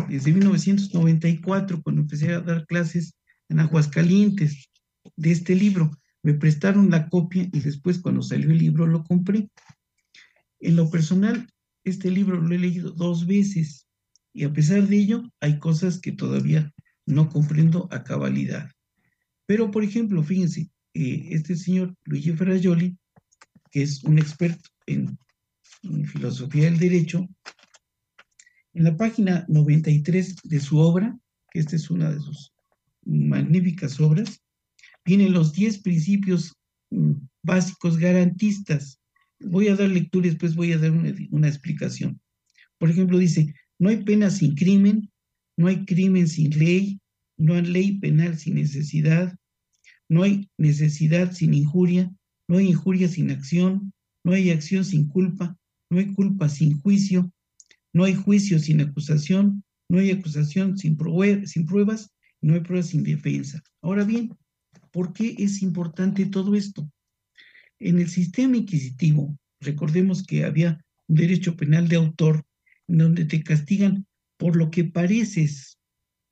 desde 0.09 0.31
1994, 0.31 1.81
cuando 1.81 2.01
empecé 2.01 2.33
a 2.33 2.41
dar 2.41 2.65
clases 2.65 3.15
en 3.49 3.59
Aguascalientes, 3.59 4.69
de 5.15 5.31
este 5.31 5.55
libro. 5.55 5.91
Me 6.23 6.33
prestaron 6.33 6.89
la 6.89 7.09
copia 7.09 7.47
y 7.51 7.59
después 7.59 7.99
cuando 7.99 8.21
salió 8.21 8.49
el 8.49 8.57
libro 8.57 8.87
lo 8.87 9.03
compré. 9.03 9.49
En 10.59 10.75
lo 10.75 10.89
personal, 10.89 11.47
este 11.83 12.09
libro 12.09 12.41
lo 12.41 12.55
he 12.55 12.59
leído 12.59 12.91
dos 12.91 13.27
veces 13.27 13.87
y 14.33 14.43
a 14.43 14.51
pesar 14.51 14.87
de 14.87 14.97
ello 14.97 15.23
hay 15.39 15.59
cosas 15.59 15.99
que 15.99 16.11
todavía 16.11 16.73
no 17.05 17.29
comprendo 17.29 17.87
a 17.91 18.03
cabalidad. 18.03 18.71
Pero, 19.45 19.69
por 19.69 19.83
ejemplo, 19.83 20.23
fíjense, 20.23 20.69
eh, 20.93 21.27
este 21.31 21.55
señor 21.55 21.95
Luigi 22.05 22.31
Ferrajoli, 22.31 22.97
que 23.71 23.83
es 23.83 24.03
un 24.03 24.17
experto 24.17 24.69
en, 24.87 25.17
filosofía 26.07 26.63
del 26.63 26.79
derecho, 26.79 27.27
en 28.75 28.83
la 28.83 28.97
página 28.97 29.45
93 29.47 30.35
de 30.43 30.59
su 30.59 30.77
obra, 30.77 31.17
que 31.49 31.59
esta 31.59 31.77
es 31.77 31.89
una 31.89 32.11
de 32.11 32.19
sus 32.19 32.53
magníficas 33.05 33.99
obras, 34.01 34.41
vienen 35.05 35.31
los 35.31 35.53
10 35.53 35.79
principios 35.79 36.53
mm, 36.91 37.13
básicos 37.41 37.97
garantistas. 37.97 38.99
Voy 39.39 39.69
a 39.69 39.75
dar 39.75 39.89
lectura 39.89 40.27
y 40.27 40.31
después 40.31 40.55
voy 40.55 40.73
a 40.73 40.77
dar 40.77 40.91
una, 40.91 41.13
una 41.31 41.47
explicación. 41.47 42.19
Por 42.77 42.89
ejemplo, 42.89 43.17
dice, 43.17 43.55
no 43.79 43.89
hay 43.89 44.03
pena 44.03 44.29
sin 44.29 44.55
crimen, 44.55 45.09
no 45.57 45.67
hay 45.67 45.85
crimen 45.85 46.27
sin 46.27 46.49
ley, 46.59 46.99
no 47.37 47.53
hay 47.53 47.61
ley 47.61 47.99
penal 47.99 48.37
sin 48.37 48.55
necesidad, 48.55 49.37
no 50.09 50.23
hay 50.23 50.49
necesidad 50.57 51.31
sin 51.31 51.53
injuria, 51.53 52.13
no 52.49 52.57
hay 52.57 52.67
injuria 52.67 53.07
sin 53.07 53.31
acción, 53.31 53.93
no 54.25 54.33
hay 54.33 54.51
acción 54.51 54.83
sin 54.83 55.07
culpa, 55.07 55.57
no 55.89 55.99
hay 55.99 56.13
culpa 56.13 56.49
sin 56.49 56.79
juicio, 56.81 57.31
no 57.95 58.03
hay 58.03 58.13
juicio 58.13 58.59
sin 58.59 58.81
acusación, 58.81 59.63
no 59.89 59.99
hay 59.99 60.11
acusación 60.11 60.77
sin, 60.77 60.97
sin 61.45 61.65
pruebas, 61.65 62.11
no 62.41 62.53
hay 62.53 62.59
pruebas 62.59 62.87
sin 62.87 63.03
defensa. 63.03 63.63
Ahora 63.81 64.03
bien, 64.03 64.35
¿por 64.91 65.13
qué 65.13 65.33
es 65.39 65.61
importante 65.61 66.25
todo 66.25 66.55
esto? 66.55 66.91
En 67.79 67.99
el 67.99 68.09
sistema 68.09 68.57
inquisitivo, 68.57 69.37
recordemos 69.61 70.23
que 70.23 70.43
había 70.43 70.83
un 71.07 71.15
derecho 71.15 71.55
penal 71.55 71.87
de 71.87 71.95
autor 71.95 72.43
en 72.89 72.97
donde 72.97 73.23
te 73.23 73.41
castigan 73.41 74.05
por 74.35 74.57
lo 74.57 74.69
que 74.71 74.83
pareces. 74.83 75.77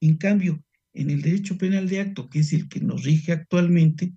En 0.02 0.18
cambio, 0.18 0.62
en 0.94 1.12
el 1.12 1.22
derecho 1.22 1.58
penal 1.58 1.88
de 1.88 2.02
acto, 2.02 2.30
que 2.30 2.40
es 2.40 2.52
el 2.52 2.68
que 2.68 2.82
nos 2.82 3.06
rige 3.06 3.32
actualmente, 3.32 4.12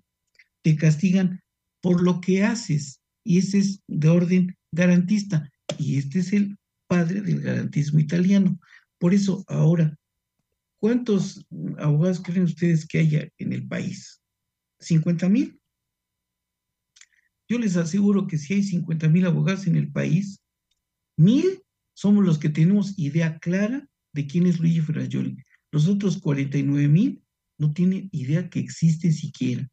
te 0.63 0.75
castigan 0.75 1.39
por 1.79 2.03
lo 2.03 2.19
que 2.19 2.43
haces 2.43 2.99
y 3.23 3.37
ese 3.37 3.59
es 3.59 3.79
de 3.87 4.09
orden 4.09 4.57
garantista 4.73 5.49
y 5.77 5.97
este 5.97 6.19
es 6.19 6.33
el 6.33 6.57
padre 6.87 7.21
del 7.21 7.41
garantismo 7.41 7.99
italiano. 7.99 8.59
Por 8.97 9.13
eso 9.13 9.43
ahora, 9.47 9.97
¿cuántos 10.79 11.45
abogados 11.77 12.21
creen 12.21 12.43
ustedes 12.43 12.85
que 12.85 12.99
haya 12.99 13.29
en 13.37 13.53
el 13.53 13.67
país? 13.67 14.21
¿50 14.79 15.29
mil? 15.29 15.59
Yo 17.49 17.59
les 17.59 17.77
aseguro 17.77 18.27
que 18.27 18.37
si 18.37 18.55
hay 18.55 18.63
50 18.63 19.07
mil 19.09 19.25
abogados 19.25 19.67
en 19.67 19.75
el 19.75 19.91
país, 19.91 20.41
mil 21.15 21.61
somos 21.93 22.25
los 22.25 22.37
que 22.37 22.49
tenemos 22.49 22.97
idea 22.99 23.39
clara 23.39 23.87
de 24.13 24.27
quién 24.27 24.45
es 24.45 24.59
Luigi 24.59 24.81
Ferrajoli. 24.81 25.37
Los 25.71 25.87
otros 25.87 26.19
49 26.19 26.87
mil 26.87 27.23
no 27.57 27.73
tienen 27.73 28.09
idea 28.11 28.49
que 28.49 28.59
existe 28.59 29.11
siquiera. 29.11 29.67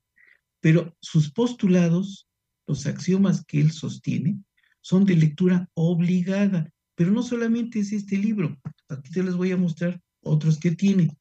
Pero 0.60 0.96
sus 1.00 1.30
postulados, 1.30 2.26
los 2.66 2.86
axiomas 2.86 3.44
que 3.44 3.60
él 3.60 3.72
sostiene, 3.72 4.38
son 4.80 5.04
de 5.04 5.16
lectura 5.16 5.68
obligada. 5.74 6.72
Pero 6.94 7.10
no 7.10 7.22
solamente 7.22 7.80
es 7.80 7.92
este 7.92 8.16
libro. 8.16 8.56
Aquí 8.88 9.10
te 9.10 9.22
les 9.22 9.34
voy 9.34 9.52
a 9.52 9.56
mostrar 9.56 10.00
otros 10.22 10.58
que 10.58 10.70
tiene. 10.72 11.16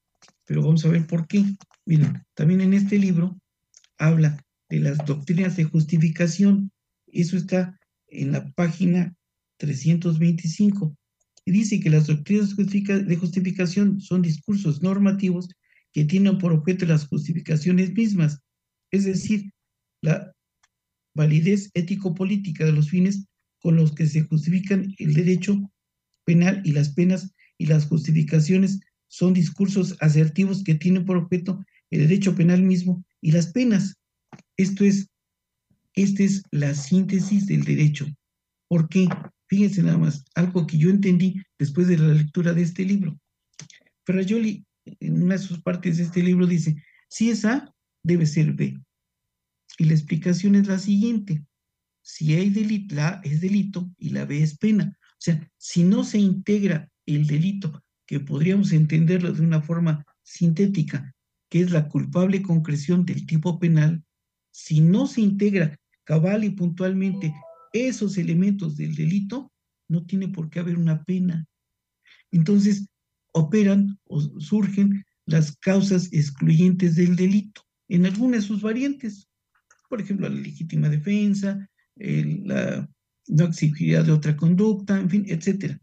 Pero 0.46 0.62
vamos 0.62 0.86
a 0.86 0.90
ver 0.90 1.08
por 1.08 1.28
qué. 1.28 1.44
Miren, 1.86 2.24
también 2.34 2.62
en 2.62 2.74
este 2.74 2.98
libro 2.98 3.40
habla 3.98 4.44
de 4.70 4.80
las 4.80 4.98
doctrinas 5.06 5.56
de 5.56 5.64
justificación. 5.66 6.72
Eso 7.08 7.38
está 7.38 7.80
en 8.08 8.32
la 8.32 8.52
página 8.52 9.16
325. 9.58 10.96
Y 11.46 11.52
dice 11.52 11.80
que 11.80 11.90
las 11.90 12.08
doctrinas 12.08 12.56
de 12.56 13.16
justificación 13.16 14.00
son 14.00 14.22
discursos 14.22 14.82
normativos 14.82 15.50
que 15.92 16.06
tienen 16.06 16.38
por 16.38 16.52
objeto 16.52 16.86
las 16.86 17.08
justificaciones 17.08 17.94
mismas, 17.94 18.40
es 18.92 19.06
decir, 19.06 19.52
la 20.02 20.34
validez 21.16 21.70
ético-política 21.76 22.66
de 22.66 22.72
los 22.72 22.90
fines 22.90 23.26
con 23.64 23.78
los 23.78 23.94
que 23.94 24.06
se 24.06 24.22
justifican 24.24 24.94
el 25.00 25.14
derecho 25.14 25.72
penal 26.26 26.62
y 26.66 26.74
las 26.74 26.90
penas 26.90 27.34
y 27.58 27.66
las 27.68 27.86
justificaciones 27.86 28.82
son 29.08 29.34
discursos 29.34 29.96
asertivos 30.02 30.64
que 30.64 30.76
tienen 30.76 31.06
por 31.06 31.16
objeto 31.16 31.64
el 31.90 32.02
derecho 32.02 32.36
penal 32.36 32.62
mismo 32.62 33.06
y 33.22 33.32
las 33.32 33.48
penas. 33.54 33.96
Esto 34.58 34.84
es, 34.84 35.08
esta 35.96 36.24
es 36.24 36.44
la 36.52 36.76
síntesis 36.76 37.48
del 37.48 37.64
derecho. 37.64 38.06
¿Por 38.68 38.90
qué? 38.90 39.08
Fíjense 39.48 39.82
nada 39.82 39.98
más, 39.98 40.26
algo 40.36 40.68
que 40.68 40.78
yo 40.78 40.90
entendí 40.90 41.42
después 41.58 41.88
de 41.88 41.98
la 41.98 42.14
lectura 42.14 42.54
de 42.54 42.64
este 42.64 42.84
libro. 42.84 43.18
Ferrajoli, 44.06 44.66
en 45.00 45.24
una 45.24 45.36
de 45.36 45.40
sus 45.40 45.62
partes 45.62 45.98
de 45.98 46.04
este 46.04 46.22
libro, 46.22 46.48
dice, 46.48 46.76
si 47.08 47.30
es 47.30 47.46
A, 47.46 47.74
debe 48.04 48.26
ser 48.26 48.52
B. 48.54 48.78
Y 49.78 49.86
la 49.86 49.94
explicación 49.94 50.56
es 50.56 50.68
la 50.68 50.80
siguiente. 50.80 51.46
Si 52.04 52.36
hay 52.36 52.50
delito, 52.50 52.96
la 52.96 53.08
A 53.08 53.22
es 53.24 53.42
delito 53.42 53.90
y 53.98 54.10
la 54.10 54.26
B 54.26 54.44
es 54.44 54.58
pena. 54.58 54.96
O 55.02 55.16
sea, 55.18 55.50
si 55.58 55.84
no 55.84 56.04
se 56.04 56.20
integra 56.20 56.92
el 57.06 57.26
delito, 57.26 57.82
que 58.06 58.20
podríamos 58.20 58.74
entenderlo 58.74 59.32
de 59.32 59.42
una 59.42 59.62
forma 59.62 60.06
sintética, 60.22 61.14
que 61.50 61.62
es 61.62 61.72
la 61.72 61.88
culpable 61.88 62.42
concreción 62.42 63.06
del 63.06 63.26
tipo 63.26 63.58
penal, 63.58 64.04
si 64.52 64.82
no 64.82 65.08
se 65.08 65.22
integra 65.22 65.80
cabal 66.04 66.44
y 66.44 66.50
puntualmente 66.50 67.34
esos 67.72 68.18
elementos 68.18 68.76
del 68.76 68.96
delito, 68.96 69.52
no 69.88 70.06
tiene 70.06 70.28
por 70.28 70.50
qué 70.50 70.60
haber 70.60 70.78
una 70.78 71.04
pena. 71.04 71.46
Entonces, 72.32 72.88
operan 73.32 73.98
o 74.04 74.20
surgen 74.42 75.06
las 75.26 75.56
causas 75.58 76.12
excluyentes 76.12 76.96
del 76.96 77.16
delito 77.16 77.62
en 77.88 78.06
algunas 78.06 78.42
de 78.42 78.48
sus 78.48 78.62
variantes. 78.62 79.30
Por 79.90 80.02
ejemplo, 80.02 80.28
la 80.28 80.36
legítima 80.36 80.90
defensa, 80.90 81.70
la 81.96 82.90
no 83.28 83.46
exigibilidad 83.46 84.06
de 84.06 84.12
otra 84.12 84.36
conducta, 84.36 85.00
en 85.00 85.10
fin, 85.10 85.26
etcétera. 85.28 85.80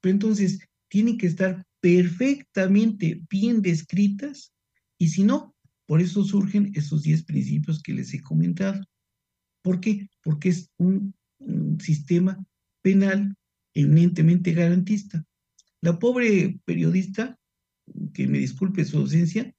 Pero 0.00 0.12
entonces, 0.12 0.60
tienen 0.88 1.18
que 1.18 1.26
estar 1.26 1.64
perfectamente 1.80 3.22
bien 3.30 3.62
descritas 3.62 4.52
y 4.98 5.08
si 5.08 5.24
no, 5.24 5.54
por 5.86 6.00
eso 6.00 6.24
surgen 6.24 6.72
esos 6.74 7.02
10 7.02 7.24
principios 7.24 7.82
que 7.82 7.94
les 7.94 8.12
he 8.14 8.20
comentado. 8.20 8.82
¿Por 9.62 9.80
qué? 9.80 10.08
Porque 10.22 10.50
es 10.50 10.70
un, 10.76 11.14
sistema 11.78 12.44
penal 12.82 13.36
eminentemente 13.72 14.52
garantista. 14.52 15.24
La 15.80 15.96
pobre 16.00 16.58
periodista, 16.64 17.38
que 18.12 18.26
me 18.26 18.38
disculpe 18.38 18.84
su 18.84 18.98
ausencia, 18.98 19.54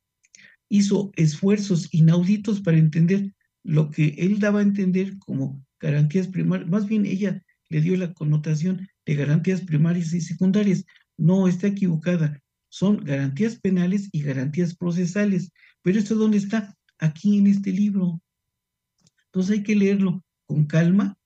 hizo 0.68 1.12
esfuerzos 1.16 1.88
inauditos 1.94 2.60
para 2.60 2.78
entender 2.78 3.34
lo 3.64 3.90
que 3.90 4.10
él 4.18 4.40
daba 4.40 4.60
a 4.60 4.64
entender 4.64 5.18
como 5.20 5.66
garantías 5.80 6.28
primarias. 6.28 6.70
Más 6.70 6.88
bien 6.88 7.06
ella 7.06 7.44
le 7.70 7.82
dio 7.82 7.96
la 7.98 8.14
connotación 8.14 8.88
de 9.06 9.16
garantías 9.16 9.62
primarias 9.62 10.14
y 10.14 10.22
secundarias. 10.22 10.86
No, 11.18 11.48
está 11.48 11.68
equivocada. 11.68 12.42
Son 12.70 13.04
garantías 13.04 13.56
penales 13.60 14.10
y 14.12 14.22
garantías 14.22 14.76
procesales. 14.76 15.52
Pero 15.82 16.00
esto 16.00 16.16
dónde 16.16 16.38
está? 16.38 16.76
Aquí 17.00 17.38
en 17.38 17.48
este 17.48 17.72
libro. 17.72 18.22
Entonces 19.26 19.58
hay 19.58 19.64
que 19.64 19.76
leerlo 19.76 20.24
con 20.48 20.66
calma, 20.66 21.18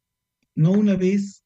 no 0.55 0.71
una 0.71 0.95
vez, 0.95 1.43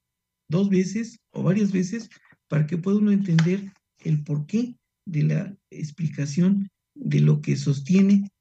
dos 0.50 0.70
veces 0.70 1.20
o 1.32 1.44
varias 1.44 1.72
veces, 1.72 2.10
para 2.48 2.66
que 2.66 2.78
pueda 2.78 2.98
uno 2.98 3.12
entender 3.12 3.72
el 4.00 4.24
porqué 4.24 4.76
de 5.06 5.24
la 5.24 5.58
explicación 5.70 6.70
de 6.96 7.22
lo 7.22 7.42
que 7.42 7.56
sostiene 7.56 8.32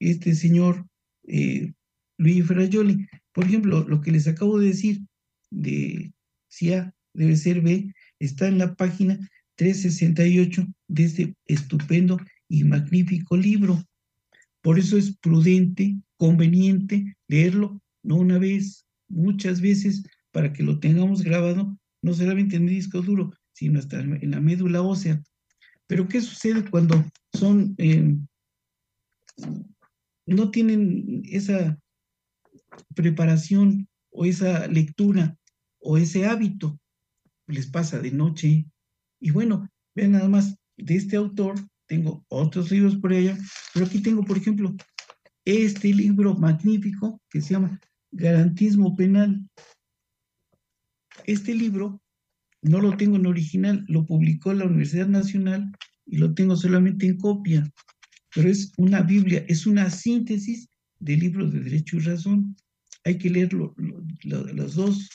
este 0.00 0.34
señor 0.34 0.86
eh, 1.26 1.72
Luigi 2.18 2.42
Ferrajoli. 2.42 3.08
Por 3.34 3.44
ejemplo, 3.44 3.84
lo 3.86 4.00
que 4.00 4.12
les 4.12 4.28
acabo 4.28 4.58
de 4.58 4.68
decir 4.68 5.02
de 5.50 6.14
si 6.48 6.72
A 6.72 6.94
debe 7.12 7.36
ser 7.36 7.60
B, 7.60 7.92
está 8.20 8.46
en 8.46 8.58
la 8.58 8.74
página 8.74 9.18
368 9.56 10.66
de 10.88 11.04
este 11.04 11.34
estupendo 11.46 12.18
y 12.48 12.62
magnífico 12.62 13.36
libro. 13.36 13.82
Por 14.62 14.78
eso 14.78 14.96
es 14.96 15.16
prudente, 15.16 15.96
conveniente 16.16 17.16
leerlo, 17.28 17.80
no 18.04 18.16
una 18.16 18.38
vez, 18.38 18.86
muchas 19.08 19.60
veces, 19.60 20.04
para 20.30 20.52
que 20.52 20.62
lo 20.62 20.78
tengamos 20.78 21.22
grabado, 21.22 21.76
no 22.02 22.14
solamente 22.14 22.56
en 22.56 22.68
el 22.68 22.74
disco 22.74 23.02
duro, 23.02 23.32
sino 23.52 23.80
hasta 23.80 24.00
en 24.00 24.30
la 24.30 24.40
médula 24.40 24.80
ósea. 24.80 25.20
Pero 25.88 26.06
¿qué 26.06 26.20
sucede 26.20 26.68
cuando 26.70 27.04
son, 27.32 27.74
eh, 27.78 28.16
no 30.26 30.50
tienen 30.50 31.22
esa 31.24 31.78
preparación 32.94 33.88
o 34.10 34.24
esa 34.24 34.66
lectura 34.66 35.36
o 35.80 35.98
ese 35.98 36.26
hábito? 36.26 36.78
Les 37.46 37.66
pasa 37.66 37.98
de 38.00 38.10
noche. 38.10 38.66
Y 39.20 39.30
bueno, 39.30 39.68
vean 39.94 40.12
nada 40.12 40.28
más, 40.28 40.56
de 40.76 40.96
este 40.96 41.16
autor 41.16 41.54
tengo 41.86 42.24
otros 42.28 42.70
libros 42.70 42.96
por 42.96 43.12
allá, 43.12 43.36
pero 43.72 43.86
aquí 43.86 44.00
tengo, 44.00 44.24
por 44.24 44.36
ejemplo, 44.36 44.74
este 45.44 45.92
libro 45.92 46.34
magnífico 46.34 47.20
que 47.30 47.40
se 47.40 47.54
llama 47.54 47.78
Garantismo 48.10 48.96
Penal. 48.96 49.46
Este 51.26 51.54
libro 51.54 52.00
no 52.62 52.80
lo 52.80 52.96
tengo 52.96 53.16
en 53.16 53.26
original, 53.26 53.84
lo 53.88 54.06
publicó 54.06 54.52
la 54.52 54.64
Universidad 54.64 55.06
Nacional 55.06 55.70
y 56.06 56.16
lo 56.16 56.34
tengo 56.34 56.56
solamente 56.56 57.06
en 57.06 57.18
copia, 57.18 57.70
pero 58.34 58.48
es 58.48 58.72
una 58.78 59.02
Biblia, 59.02 59.44
es 59.48 59.66
una 59.66 59.90
síntesis 59.90 60.68
de 60.98 61.16
libros 61.16 61.52
de 61.52 61.60
Derecho 61.60 61.96
y 61.96 62.00
Razón. 62.00 62.56
Hay 63.04 63.18
que 63.18 63.30
leerlo 63.30 63.74
los, 64.22 64.74
dos, 64.74 65.10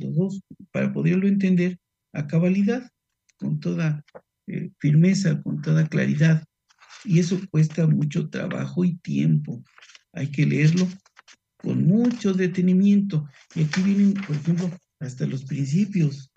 los 0.00 0.14
dos 0.14 0.40
para 0.70 0.92
poderlo 0.92 1.28
entender 1.28 1.78
a 2.12 2.26
cabalidad, 2.26 2.90
con 3.38 3.60
toda 3.60 4.04
eh, 4.46 4.70
firmeza, 4.78 5.42
con 5.42 5.60
toda 5.62 5.86
claridad. 5.88 6.44
Y 7.04 7.18
eso 7.18 7.38
cuesta 7.50 7.86
mucho 7.86 8.30
trabajo 8.30 8.84
y 8.84 8.96
tiempo. 8.98 9.62
Hay 10.12 10.28
que 10.28 10.46
leerlo 10.46 10.86
con 11.56 11.84
mucho 11.84 12.32
detenimiento. 12.32 13.28
Y 13.54 13.64
aquí 13.64 13.82
vienen, 13.82 14.14
por 14.14 14.36
ejemplo, 14.36 14.70
hasta 15.00 15.26
los 15.26 15.44
principios. 15.44 16.32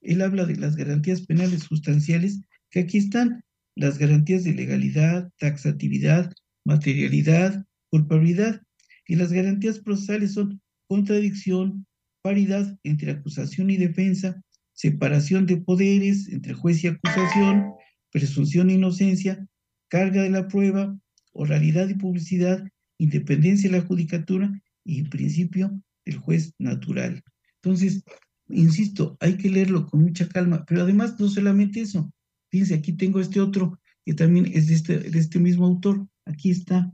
Él 0.00 0.22
habla 0.22 0.44
de 0.46 0.56
las 0.56 0.76
garantías 0.76 1.22
penales 1.22 1.62
sustanciales, 1.62 2.40
que 2.70 2.80
aquí 2.80 2.98
están 2.98 3.42
las 3.74 3.98
garantías 3.98 4.44
de 4.44 4.54
legalidad, 4.54 5.30
taxatividad, 5.38 6.32
materialidad, 6.64 7.64
culpabilidad. 7.90 8.62
Y 9.08 9.16
las 9.16 9.32
garantías 9.32 9.80
procesales 9.80 10.34
son 10.34 10.60
contradicción, 10.86 11.86
paridad 12.22 12.78
entre 12.84 13.10
acusación 13.10 13.70
y 13.70 13.76
defensa, 13.76 14.40
separación 14.74 15.46
de 15.46 15.56
poderes 15.56 16.28
entre 16.28 16.54
juez 16.54 16.84
y 16.84 16.88
acusación, 16.88 17.72
presunción 18.12 18.68
de 18.68 18.74
inocencia, 18.74 19.48
carga 19.88 20.22
de 20.22 20.30
la 20.30 20.46
prueba, 20.46 20.96
oralidad 21.32 21.88
y 21.88 21.94
publicidad, 21.94 22.64
independencia 22.98 23.70
de 23.70 23.78
la 23.78 23.84
judicatura 23.84 24.52
y 24.84 25.02
principio 25.04 25.82
del 26.04 26.18
juez 26.18 26.52
natural. 26.58 27.22
Entonces, 27.62 28.04
insisto, 28.48 29.16
hay 29.20 29.36
que 29.36 29.50
leerlo 29.50 29.86
con 29.86 30.02
mucha 30.02 30.28
calma, 30.28 30.64
pero 30.66 30.82
además 30.82 31.18
no 31.18 31.28
solamente 31.28 31.80
eso. 31.80 32.12
Fíjense, 32.50 32.74
aquí 32.74 32.92
tengo 32.92 33.20
este 33.20 33.40
otro 33.40 33.80
que 34.04 34.14
también 34.14 34.46
es 34.54 34.68
de 34.68 34.74
este, 34.74 34.98
de 34.98 35.18
este 35.18 35.38
mismo 35.38 35.66
autor. 35.66 36.06
Aquí 36.24 36.50
está. 36.50 36.92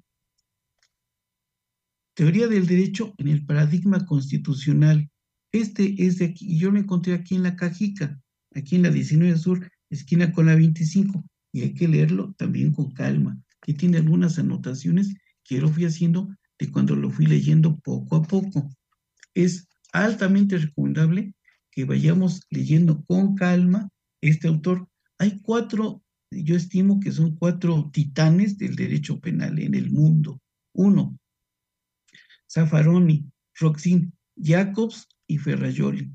Teoría 2.15 2.47
del 2.47 2.67
derecho 2.67 3.13
en 3.19 3.29
el 3.29 3.45
paradigma 3.45 4.07
constitucional. 4.07 5.11
Este 5.53 6.07
es 6.07 6.19
de 6.19 6.27
aquí, 6.27 6.47
y 6.47 6.59
yo 6.59 6.71
lo 6.71 6.79
encontré 6.79 7.15
aquí 7.15 7.35
en 7.35 7.43
la 7.43 7.57
cajica, 7.57 8.21
aquí 8.55 8.77
en 8.77 8.83
la 8.83 8.91
19 8.91 9.37
Sur, 9.37 9.71
esquina 9.91 10.33
con 10.33 10.47
la 10.47 10.55
25 10.55 11.25
y 11.53 11.63
hay 11.63 11.75
que 11.75 11.87
leerlo 11.87 12.35
también 12.37 12.73
con 12.73 12.91
calma, 12.93 13.41
que 13.63 13.75
tiene 13.75 13.99
algunas 13.99 14.39
anotaciones 14.39 15.15
que 15.45 15.61
lo 15.61 15.69
fui 15.69 15.85
haciendo 15.85 16.29
de 16.59 16.71
cuando 16.71 16.97
lo 16.97 17.11
fui 17.11 17.27
leyendo 17.27 17.79
poco 17.79 18.17
a 18.17 18.23
poco. 18.23 18.71
Es 19.35 19.69
altamente 19.93 20.59
recomendable 20.59 21.33
que 21.71 21.85
vayamos 21.85 22.41
leyendo 22.51 23.05
con 23.05 23.37
calma 23.37 23.89
este 24.21 24.49
autor. 24.49 24.89
Hay 25.19 25.41
cuatro, 25.43 26.03
yo 26.31 26.57
estimo 26.57 26.99
que 26.99 27.13
son 27.13 27.37
cuatro 27.37 27.91
titanes 27.93 28.59
del 28.59 28.75
derecho 28.75 29.21
penal 29.21 29.59
en 29.61 29.75
el 29.75 29.93
mundo. 29.93 30.41
Uno, 30.73 31.17
Zaffaroni, 32.55 33.29
Roxin, 33.59 34.13
Jacobs 34.37 35.09
y 35.27 35.39
Ferrajoli. 35.39 36.13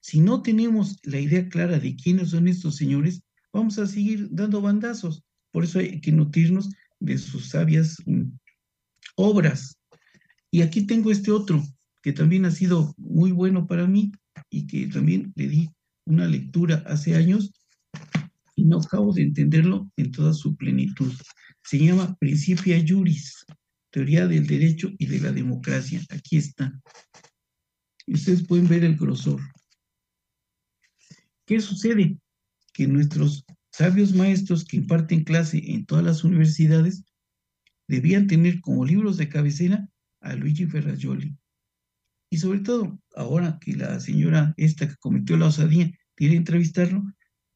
Si 0.00 0.20
no 0.20 0.42
tenemos 0.42 0.98
la 1.02 1.20
idea 1.20 1.46
clara 1.48 1.78
de 1.78 1.94
quiénes 1.94 2.30
son 2.30 2.48
estos 2.48 2.76
señores, 2.76 3.22
vamos 3.52 3.78
a 3.78 3.86
seguir 3.86 4.28
dando 4.30 4.62
bandazos. 4.62 5.22
Por 5.52 5.64
eso 5.64 5.78
hay 5.78 6.00
que 6.00 6.10
nutrirnos 6.12 6.70
de 7.00 7.18
sus 7.18 7.50
sabias 7.50 7.96
mm, 8.06 8.30
obras. 9.16 9.78
Y 10.50 10.62
aquí 10.62 10.86
tengo 10.86 11.10
este 11.10 11.30
otro, 11.30 11.62
que 12.02 12.12
también 12.12 12.44
ha 12.46 12.50
sido 12.50 12.94
muy 12.96 13.32
bueno 13.32 13.66
para 13.66 13.86
mí 13.86 14.12
y 14.50 14.66
que 14.66 14.86
también 14.86 15.32
le 15.36 15.48
di 15.48 15.70
una 16.06 16.26
lectura 16.26 16.82
hace 16.86 17.14
años 17.14 17.52
y 18.56 18.64
no 18.64 18.78
acabo 18.78 19.12
de 19.12 19.22
entenderlo 19.22 19.90
en 19.96 20.12
toda 20.12 20.32
su 20.32 20.56
plenitud. 20.56 21.12
Se 21.62 21.78
llama 21.78 22.14
Principia 22.20 22.82
Juris, 22.86 23.44
Teoría 23.94 24.26
del 24.26 24.44
Derecho 24.44 24.90
y 24.98 25.06
de 25.06 25.20
la 25.20 25.30
Democracia. 25.30 26.00
Aquí 26.10 26.36
está. 26.36 26.82
Y 28.06 28.14
ustedes 28.14 28.44
pueden 28.44 28.66
ver 28.66 28.82
el 28.82 28.96
grosor. 28.96 29.40
¿Qué 31.46 31.60
sucede? 31.60 32.18
que 32.72 32.88
nuestros 32.88 33.44
sabios 33.70 34.12
maestros 34.16 34.64
que 34.64 34.78
imparten 34.78 35.22
clase 35.22 35.62
en 35.70 35.86
todas 35.86 36.04
las 36.04 36.24
universidades 36.24 37.04
debían 37.86 38.26
tener 38.26 38.60
como 38.62 38.84
libros 38.84 39.16
de 39.16 39.28
cabecera 39.28 39.88
a 40.20 40.34
Luigi 40.34 40.66
Ferrajoli. 40.66 41.38
Y 42.30 42.38
sobre 42.38 42.58
todo, 42.58 43.00
ahora 43.14 43.58
que 43.60 43.74
la 43.74 44.00
señora 44.00 44.54
esta 44.56 44.88
que 44.88 44.96
cometió 44.96 45.36
la 45.36 45.46
osadía 45.46 45.92
quiere 46.16 46.34
entrevistarlo, 46.34 47.04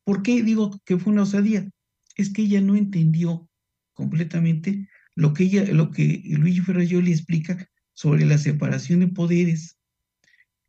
¿por 0.04 0.22
qué 0.22 0.44
digo 0.44 0.80
que 0.84 0.98
fue 0.98 1.12
una 1.12 1.22
osadía? 1.22 1.68
Es 2.14 2.32
que 2.32 2.42
ella 2.42 2.60
no 2.60 2.76
entendió 2.76 3.50
completamente 3.92 4.88
lo 5.18 5.34
que 5.34 5.42
ella, 5.42 5.64
lo 5.72 5.90
que 5.90 6.22
Luigi 6.26 6.60
Ferrajoli 6.60 7.10
explica 7.10 7.68
sobre 7.92 8.24
la 8.24 8.38
separación 8.38 9.00
de 9.00 9.08
poderes, 9.08 9.76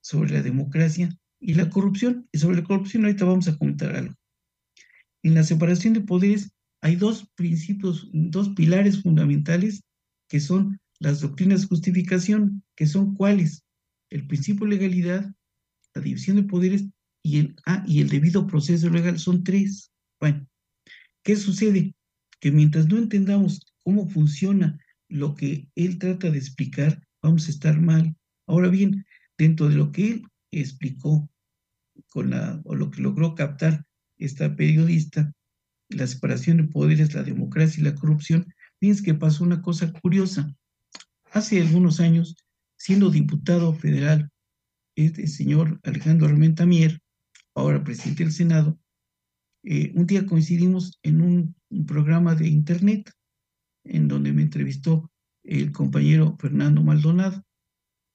sobre 0.01 0.31
la 0.31 0.41
democracia 0.41 1.15
y 1.39 1.53
la 1.53 1.69
corrupción. 1.69 2.27
Y 2.31 2.39
sobre 2.39 2.57
la 2.57 2.63
corrupción 2.63 3.05
ahorita 3.05 3.25
vamos 3.25 3.47
a 3.47 3.55
comentar 3.59 3.95
algo. 3.95 4.15
En 5.21 5.35
la 5.35 5.43
separación 5.43 5.93
de 5.93 6.01
poderes 6.01 6.51
hay 6.81 6.95
dos 6.95 7.29
principios, 7.35 8.09
dos 8.12 8.49
pilares 8.55 9.03
fundamentales 9.03 9.83
que 10.27 10.39
son 10.39 10.79
las 10.97 11.21
doctrinas 11.21 11.62
de 11.62 11.67
justificación, 11.67 12.63
que 12.75 12.88
son 12.88 13.13
cuáles? 13.13 13.63
El 14.09 14.25
principio 14.25 14.65
de 14.65 14.77
legalidad, 14.77 15.31
la 15.93 16.01
división 16.01 16.38
de 16.38 16.43
poderes 16.43 16.85
y 17.21 17.38
el, 17.38 17.55
ah, 17.67 17.83
y 17.85 18.01
el 18.01 18.09
debido 18.09 18.47
proceso 18.47 18.89
legal 18.89 19.19
son 19.19 19.43
tres. 19.43 19.91
Bueno, 20.19 20.47
¿qué 21.21 21.35
sucede? 21.35 21.93
Que 22.39 22.49
mientras 22.49 22.88
no 22.88 22.97
entendamos 22.97 23.68
cómo 23.89 24.08
funciona 24.08 24.78
lo 25.08 25.34
que 25.34 25.67
él 25.73 25.97
trata 25.97 26.30
de 26.30 26.38
explicar, 26.38 27.02
vamos 27.23 27.47
a 27.47 27.49
estar 27.49 27.82
mal. 27.82 28.15
Ahora 28.45 28.67
bien, 28.67 29.04
dentro 29.36 29.67
de 29.67 29.73
lo 29.73 29.91
que 29.91 30.12
él 30.12 30.28
explicó 30.52 31.28
con 32.10 32.32
o 32.65 32.75
lo 32.75 32.91
que 32.91 33.02
logró 33.02 33.34
captar 33.34 33.88
esta 34.19 34.56
periodista, 34.56 35.34
la 35.89 36.06
separación 36.06 36.58
de 36.58 36.63
poderes, 36.65 37.15
la 37.15 37.23
democracia 37.23 37.82
y 37.82 37.84
la 37.84 37.95
corrupción, 37.95 38.45
fíjense 38.80 39.02
que 39.02 39.15
pasó 39.15 39.43
una 39.43 39.63
cosa 39.63 39.91
curiosa. 39.91 40.56
Hace 41.32 41.60
algunos 41.60 41.99
años, 41.99 42.36
siendo 42.78 43.10
diputado 43.10 43.73
federal, 43.73 44.30
este 44.95 45.25
señor 45.25 45.80
Alejandro 45.82 46.28
Armenta 46.28 46.67
Mier, 46.67 47.02
ahora 47.56 47.84
presidente 47.84 48.23
del 48.23 48.34
Senado, 48.34 48.80
eh, 49.63 49.91
un 49.95 50.06
día 50.06 50.28
coincidimos 50.28 50.99
en 51.02 51.21
un, 51.21 51.56
un 51.69 51.86
programa 51.88 52.36
de 52.36 52.49
internet 52.49 53.12
en 53.89 54.08
donde 54.08 54.32
me 54.32 54.43
entrevistó 54.43 55.12
el 55.43 55.71
compañero 55.71 56.38
Fernando 56.39 56.82
Maldonado. 56.84 57.43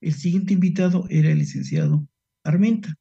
El 0.01 0.13
siguiente 0.13 0.53
invitado 0.53 1.05
era 1.09 1.29
el 1.31 1.39
licenciado 1.39 2.07
Armenta. 2.43 2.95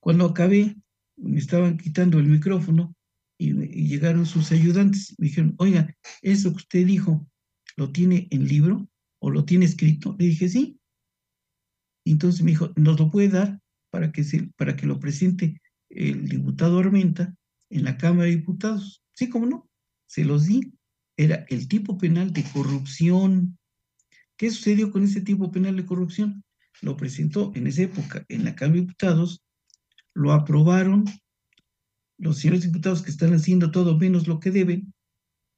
Cuando 0.00 0.26
acabé, 0.26 0.76
me 1.16 1.38
estaban 1.38 1.78
quitando 1.78 2.18
el 2.18 2.26
micrófono 2.26 2.94
y, 3.38 3.52
llegaron 3.88 4.26
sus 4.26 4.52
ayudantes. 4.52 5.14
Me 5.18 5.28
dijeron, 5.28 5.54
oiga, 5.58 5.94
eso 6.22 6.50
que 6.50 6.56
usted 6.56 6.86
dijo, 6.86 7.26
¿lo 7.76 7.90
tiene 7.90 8.28
en 8.30 8.46
libro 8.46 8.88
o 9.20 9.30
lo 9.30 9.44
tiene 9.44 9.64
escrito? 9.64 10.14
Le 10.18 10.26
dije, 10.26 10.48
sí. 10.48 10.78
Entonces 12.04 12.42
me 12.42 12.50
dijo, 12.50 12.72
¿nos 12.76 12.98
lo 12.98 13.10
puede 13.10 13.30
dar 13.30 13.60
para 13.90 14.12
que, 14.12 14.24
se, 14.24 14.50
para 14.56 14.76
que 14.76 14.86
lo 14.86 15.00
presente 15.00 15.60
el 15.88 16.28
diputado 16.28 16.78
Armenta 16.78 17.34
en 17.70 17.84
la 17.84 17.96
Cámara 17.96 18.24
de 18.24 18.36
Diputados? 18.36 19.02
Sí, 19.14 19.28
cómo 19.28 19.46
no. 19.46 19.68
Se 20.06 20.24
los 20.24 20.46
di. 20.46 20.74
Era 21.16 21.44
el 21.48 21.68
tipo 21.68 21.96
penal 21.98 22.32
de 22.32 22.44
corrupción. 22.52 23.58
¿Qué 24.36 24.50
sucedió 24.50 24.90
con 24.90 25.04
ese 25.04 25.20
tipo 25.20 25.50
penal 25.50 25.76
de 25.76 25.86
corrupción? 25.86 26.44
Lo 26.82 26.96
presentó 26.96 27.52
en 27.54 27.66
esa 27.66 27.82
época 27.82 28.24
en 28.28 28.44
la 28.44 28.54
Cámara 28.54 28.74
de 28.74 28.80
Diputados, 28.82 29.42
lo 30.12 30.32
aprobaron 30.32 31.04
los 32.18 32.38
señores 32.38 32.62
diputados 32.62 33.02
que 33.02 33.10
están 33.10 33.32
haciendo 33.34 33.70
todo 33.70 33.98
menos 33.98 34.26
lo 34.26 34.40
que 34.40 34.50
deben, 34.50 34.94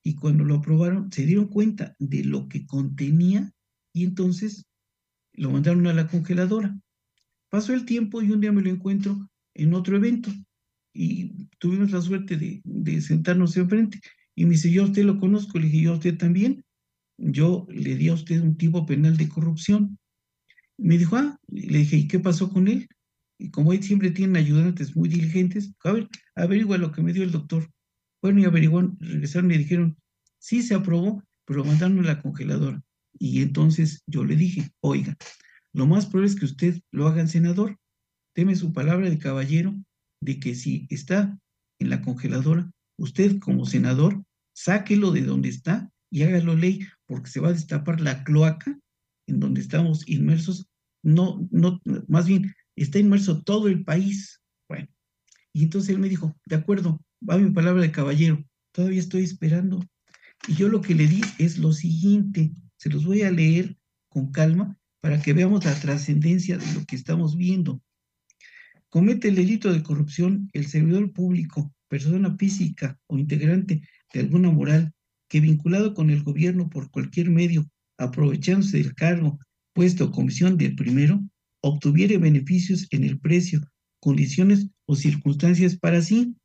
y 0.07 0.15
cuando 0.15 0.45
lo 0.45 0.55
aprobaron 0.55 1.11
se 1.11 1.27
dieron 1.27 1.49
cuenta 1.49 1.97
de 1.99 2.23
lo 2.23 2.49
que 2.49 2.65
contenía 2.65 3.53
y 3.93 4.05
entonces 4.05 4.65
lo 5.33 5.51
mandaron 5.51 5.85
a 5.89 5.95
la 5.95 6.07
congeladora. 6.07 6.79
Pasó 7.51 7.75
el 7.75 7.85
tiempo 7.85 8.23
y 8.23 8.31
un 8.31 8.41
día 8.41 8.53
me 8.53 8.63
lo 8.63 8.71
encuentro 8.71 9.29
en 9.55 9.75
otro 9.75 9.97
evento 9.97 10.31
y 10.93 11.49
tuvimos 11.59 11.91
la 11.91 12.01
suerte 12.01 12.37
de, 12.37 12.63
de 12.65 13.01
sentarnos 13.01 13.57
enfrente. 13.57 14.01
Y 14.37 14.45
me 14.45 14.53
dice, 14.53 14.71
yo 14.71 14.83
a 14.83 14.87
usted 14.87 15.05
lo 15.05 15.19
conozco, 15.19 15.59
le 15.59 15.67
dije, 15.67 15.85
yo 15.85 15.93
a 15.93 15.97
usted 15.97 16.17
también. 16.17 16.63
Yo 17.19 17.67
le 17.71 17.97
di 17.97 18.09
a 18.09 18.15
usted 18.15 18.43
un 18.43 18.57
tipo 18.57 18.85
penal 18.85 19.17
de 19.17 19.29
corrupción. 19.29 19.99
Me 20.79 20.99
dijo, 20.99 21.17
ah, 21.17 21.39
le 21.49 21.79
dije, 21.79 21.97
¿y 21.97 22.07
qué 22.07 22.21
pasó 22.21 22.51
con 22.51 22.69
él? 22.69 22.89
Y 23.39 23.51
como 23.51 23.73
él 23.73 23.83
siempre 23.83 24.11
tiene 24.11 24.39
ayudantes 24.39 24.95
muy 24.95 25.09
diligentes, 25.09 25.73
a 25.85 25.93
ver, 25.93 26.09
averigua 26.35 26.77
lo 26.77 26.93
que 26.93 27.03
me 27.03 27.15
dio 27.15 27.23
el 27.23 27.33
doctor. 27.33 27.71
Bueno, 28.23 28.41
y 28.41 28.45
averiguaron, 28.45 28.99
regresaron 29.01 29.51
y 29.51 29.59
dijeron, 29.59 29.97
sí 30.39 30.63
se 30.63 30.75
aprobó, 30.75 31.23
pero 31.47 31.65
mandaron 31.65 31.99
a 32.01 32.03
la 32.03 32.21
congeladora. 32.21 32.83
Y 33.19 33.41
entonces 33.41 34.03
yo 34.07 34.25
le 34.25 34.37
dije, 34.37 34.71
oiga, 34.81 35.17
lo 35.73 35.87
más 35.87 36.07
probable 36.07 36.31
es 36.31 36.37
que 36.37 36.45
usted 36.45 36.81
lo 36.91 37.07
haga 37.07 37.27
senador. 37.27 37.79
Deme 38.35 38.55
su 38.57 38.73
palabra 38.73 39.09
de 39.09 39.19
caballero 39.19 39.75
de 40.21 40.39
que 40.39 40.55
si 40.55 40.87
está 40.91 41.39
en 41.79 41.91
la 41.91 42.03
congeladora, 42.03 42.71
usted 42.99 43.39
como 43.39 43.65
senador, 43.65 44.23
sáquelo 44.57 45.13
de 45.13 45.21
donde 45.21 45.51
está 45.51 45.91
y 46.11 46.23
hágalo 46.23 46.57
ley, 46.57 46.81
porque 47.05 47.31
se 47.31 47.41
va 47.41 47.49
a 47.49 47.53
destapar 47.53 48.01
la 48.01 48.25
cloaca 48.25 48.79
en 49.27 49.39
donde 49.39 49.61
estamos 49.61 50.09
inmersos. 50.09 50.67
No, 51.03 51.47
no, 51.51 51.81
más 52.09 52.27
bien, 52.27 52.55
está 52.75 52.99
inmerso 52.99 53.43
todo 53.43 53.69
el 53.69 53.85
país. 53.85 54.41
Bueno, 54.69 54.89
y 55.53 55.65
entonces 55.65 55.91
él 55.91 55.99
me 55.99 56.09
dijo, 56.09 56.35
de 56.47 56.57
acuerdo, 56.57 57.05
va 57.29 57.37
mi 57.37 57.51
palabra 57.51 57.83
de 57.83 57.93
caballero, 57.93 58.43
todavía 58.73 59.01
estoy 59.01 59.25
esperando. 59.25 59.87
Y 60.49 60.55
yo 60.55 60.69
lo 60.69 60.81
que 60.81 60.95
le 60.95 61.07
di 61.07 61.21
es 61.39 61.59
lo 61.59 61.73
siguiente, 61.73 62.53
se 62.79 62.89
los 62.89 63.05
voy 63.05 63.23
a 63.23 63.31
leer 63.31 63.77
con 64.09 64.33
calma 64.33 64.79
para 65.01 65.21
que 65.21 65.35
veamos 65.35 65.65
la 65.67 65.79
trascendencia 65.79 66.57
de 66.57 66.73
lo 66.73 66.85
que 66.87 66.97
estamos 66.97 67.37
viendo. 67.37 67.83
Comete 68.89 69.29
el 69.29 69.35
delito 69.35 69.71
de 69.73 69.83
corrupción 69.83 70.49
el 70.55 70.67
servidor 70.67 71.13
público, 71.13 71.75
persona 71.89 72.35
física 72.37 72.99
o 73.07 73.19
integrante 73.19 73.83
de 74.13 74.21
alguna 74.21 74.51
moral 74.51 74.93
que 75.29 75.41
vinculado 75.41 75.95
con 75.95 76.11
el 76.11 76.23
gobierno 76.23 76.69
por 76.69 76.91
cualquier 76.91 77.31
medio, 77.31 77.69
aprovechándose 77.99 78.79
del 78.79 78.95
cargo, 78.95 79.39
puesto 79.75 80.07
o 80.07 80.11
comisión 80.11 80.57
del 80.57 80.75
primero, 80.77 81.21
obtuviere 81.63 82.19
beneficios 82.19 82.87
en 82.91 83.05
el 83.05 83.19
precio, 83.19 83.61
condiciones 84.01 84.69
o 84.87 84.95
circunstancias 84.95 85.77
para 85.77 86.01
sí, 86.01 86.37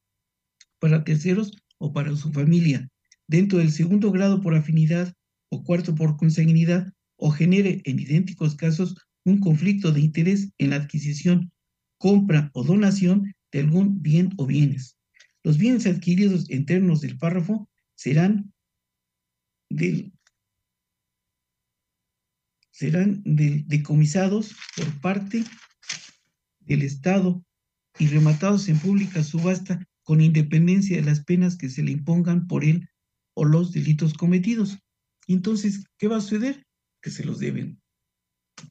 para 0.80 1.04
terceros 1.04 1.52
o 1.78 1.94
para 1.94 2.16
su 2.16 2.32
familia, 2.32 2.90
dentro 3.28 3.60
del 3.60 3.72
segundo 3.72 4.12
grado 4.12 4.42
por 4.42 4.56
afinidad 4.56 5.14
o 5.50 5.64
cuarto 5.64 5.94
por 5.96 6.18
consanguinidad, 6.18 6.92
o 7.18 7.30
genere 7.30 7.82
en 7.86 8.00
idénticos 8.00 8.56
casos 8.56 8.96
un 9.26 9.40
conflicto 9.40 9.92
de 9.92 10.02
interés 10.02 10.50
en 10.58 10.72
la 10.72 10.78
adquisición, 10.78 11.52
compra 12.00 12.50
o 12.54 12.64
donación 12.64 13.34
de 13.52 13.60
algún 13.60 14.02
bien 14.02 14.32
o 14.38 14.48
bienes. 14.48 14.98
Los 15.44 15.58
bienes 15.58 15.88
adquiridos 15.88 16.50
en 16.50 16.66
términos 16.66 17.02
del 17.02 17.18
párrafo 17.18 17.70
serán 17.96 18.54
serán 22.72 23.22
decomisados 23.24 24.56
por 24.76 25.02
parte 25.02 25.44
del 26.60 26.82
Estado 26.82 27.44
y 28.00 28.08
rematados 28.08 28.68
en 28.70 28.80
pública 28.80 29.24
subasta 29.24 29.88
con 30.04 30.22
independencia 30.22 30.98
de 30.98 31.04
las 31.04 31.24
penas 31.24 31.58
que 31.58 31.70
se 31.70 31.84
le 31.84 31.92
impongan 31.92 32.48
por 32.48 32.64
él 32.64 32.90
o 33.34 33.46
los 33.46 33.72
delitos 33.72 34.14
cometidos. 34.14 34.80
Entonces, 35.28 35.86
¿qué 35.98 36.08
va 36.08 36.18
a 36.18 36.22
suceder? 36.22 36.66
Que 37.02 37.12
se 37.12 37.24
los 37.24 37.40
deben, 37.40 37.82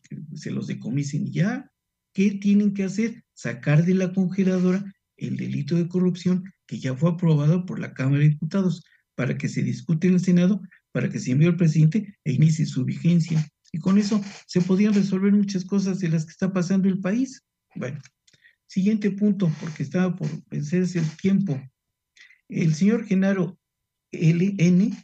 que 0.08 0.18
se 0.36 0.50
los 0.50 0.66
decomisen 0.66 1.30
ya. 1.32 1.72
¿Qué 2.12 2.32
tienen 2.32 2.74
que 2.74 2.84
hacer? 2.84 3.24
Sacar 3.34 3.84
de 3.84 3.94
la 3.94 4.12
congeladora 4.12 4.84
el 5.20 5.36
delito 5.36 5.76
de 5.76 5.88
corrupción 5.88 6.44
que 6.66 6.78
ya 6.78 6.94
fue 6.94 7.10
aprobado 7.10 7.66
por 7.66 7.78
la 7.78 7.92
Cámara 7.94 8.22
de 8.22 8.30
Diputados 8.30 8.82
para 9.14 9.36
que 9.36 9.48
se 9.48 9.62
discute 9.62 10.08
en 10.08 10.14
el 10.14 10.20
Senado, 10.20 10.62
para 10.92 11.08
que 11.08 11.18
se 11.18 11.32
envíe 11.32 11.46
al 11.46 11.56
presidente 11.56 12.18
e 12.24 12.32
inicie 12.32 12.66
su 12.66 12.84
vigencia. 12.84 13.46
Y 13.72 13.78
con 13.78 13.98
eso 13.98 14.22
se 14.46 14.60
podían 14.60 14.94
resolver 14.94 15.32
muchas 15.32 15.64
cosas 15.64 16.00
de 16.00 16.08
las 16.08 16.24
que 16.24 16.32
está 16.32 16.52
pasando 16.52 16.88
el 16.88 17.00
país. 17.00 17.44
Bueno, 17.76 18.00
siguiente 18.66 19.10
punto, 19.10 19.52
porque 19.60 19.82
estaba 19.82 20.16
por 20.16 20.28
vencerse 20.48 20.98
el 20.98 21.16
tiempo. 21.16 21.60
El 22.48 22.74
señor 22.74 23.04
Genaro 23.04 23.58
LN 24.12 24.96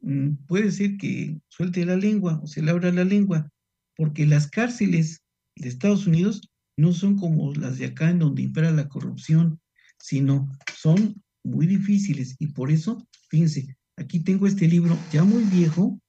mm, 0.00 0.30
puede 0.46 0.70
ser 0.70 0.96
que 0.96 1.38
suelte 1.48 1.86
la 1.86 1.96
lengua 1.96 2.40
o 2.42 2.46
se 2.46 2.60
le 2.60 2.70
abra 2.70 2.92
la 2.92 3.04
lengua, 3.04 3.50
porque 3.96 4.26
las 4.26 4.48
cárceles 4.48 5.22
de 5.56 5.68
Estados 5.68 6.06
Unidos 6.06 6.50
no 6.76 6.92
son 6.92 7.16
como 7.16 7.52
las 7.54 7.78
de 7.78 7.86
acá 7.86 8.10
en 8.10 8.18
donde 8.18 8.42
impera 8.42 8.70
la 8.70 8.88
corrupción, 8.88 9.60
sino 9.98 10.50
son 10.76 11.22
muy 11.44 11.66
difíciles 11.66 12.36
y 12.38 12.48
por 12.48 12.70
eso, 12.70 13.06
fíjense, 13.28 13.76
aquí 13.96 14.20
tengo 14.20 14.46
este 14.46 14.66
libro 14.66 14.98
ya 15.12 15.24
muy 15.24 15.44
viejo, 15.44 16.00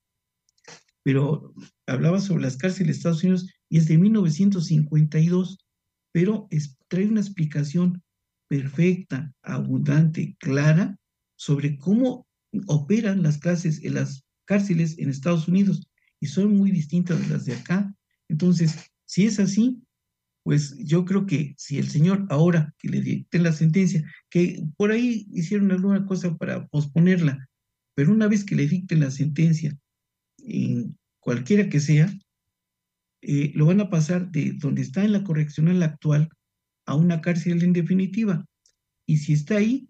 pero 1.04 1.54
hablaba 1.86 2.19
sobre 2.19 2.43
las 2.43 2.58
cárceles 2.58 2.88
de 2.88 2.97
Estados 2.97 3.23
Unidos 3.23 3.49
y 3.69 3.78
es 3.78 3.88
de 3.88 3.97
1952, 3.97 5.60
pero 6.12 6.47
trae 6.88 7.08
una 7.08 7.21
explicación 7.21 8.01
perfecta, 8.47 9.34
abundante, 9.43 10.36
clara 10.39 10.97
sobre 11.36 11.78
cómo 11.78 12.25
operan 12.67 13.21
las 13.21 13.38
clases 13.38 13.84
en 13.84 13.95
las 13.95 14.23
cárceles 14.45 14.97
en 14.97 15.10
Estados 15.10 15.47
Unidos 15.47 15.88
y 16.19 16.28
son 16.28 16.58
muy 16.58 16.71
distintas 16.71 17.19
de 17.19 17.28
las 17.28 17.45
de 17.45 17.54
acá. 17.54 17.93
Entonces, 18.30 18.91
si 19.06 19.25
es 19.25 19.39
así, 19.39 19.82
pues 20.45 20.77
yo 20.77 21.05
creo 21.05 21.25
que 21.25 21.55
si 21.58 21.79
el 21.79 21.89
señor 21.89 22.27
ahora 22.29 22.71
que 22.77 22.88
le 22.89 23.01
dicten 23.01 23.41
la 23.41 23.51
sentencia, 23.51 24.08
que 24.29 24.63
por 24.77 24.91
ahí 24.91 25.25
hicieron 25.31 25.71
alguna 25.71 26.05
cosa 26.05 26.38
para 26.38 26.67
posponerla, 26.67 27.49
pero 27.95 28.12
una 28.12 28.27
vez 28.27 28.43
que 28.43 28.55
le 28.55 28.67
dicten 28.67 28.99
la 28.99 29.10
sentencia, 29.10 29.75
en 30.38 30.95
cualquiera 31.19 31.67
que 31.67 31.79
sea, 31.79 32.13
eh, 33.23 33.53
lo 33.55 33.65
van 33.65 33.81
a 33.81 33.89
pasar 33.89 34.29
de 34.29 34.53
donde 34.53 34.84
está 34.84 35.03
en 35.03 35.13
la 35.13 35.23
correccional 35.23 35.81
actual 35.81 36.29
a 36.86 36.93
una 36.93 37.21
cárcel 37.21 37.63
en 37.63 37.73
definitiva. 37.73 38.45
Y 39.08 39.17
si 39.17 39.34
está 39.34 39.58
ahí, 39.58 39.89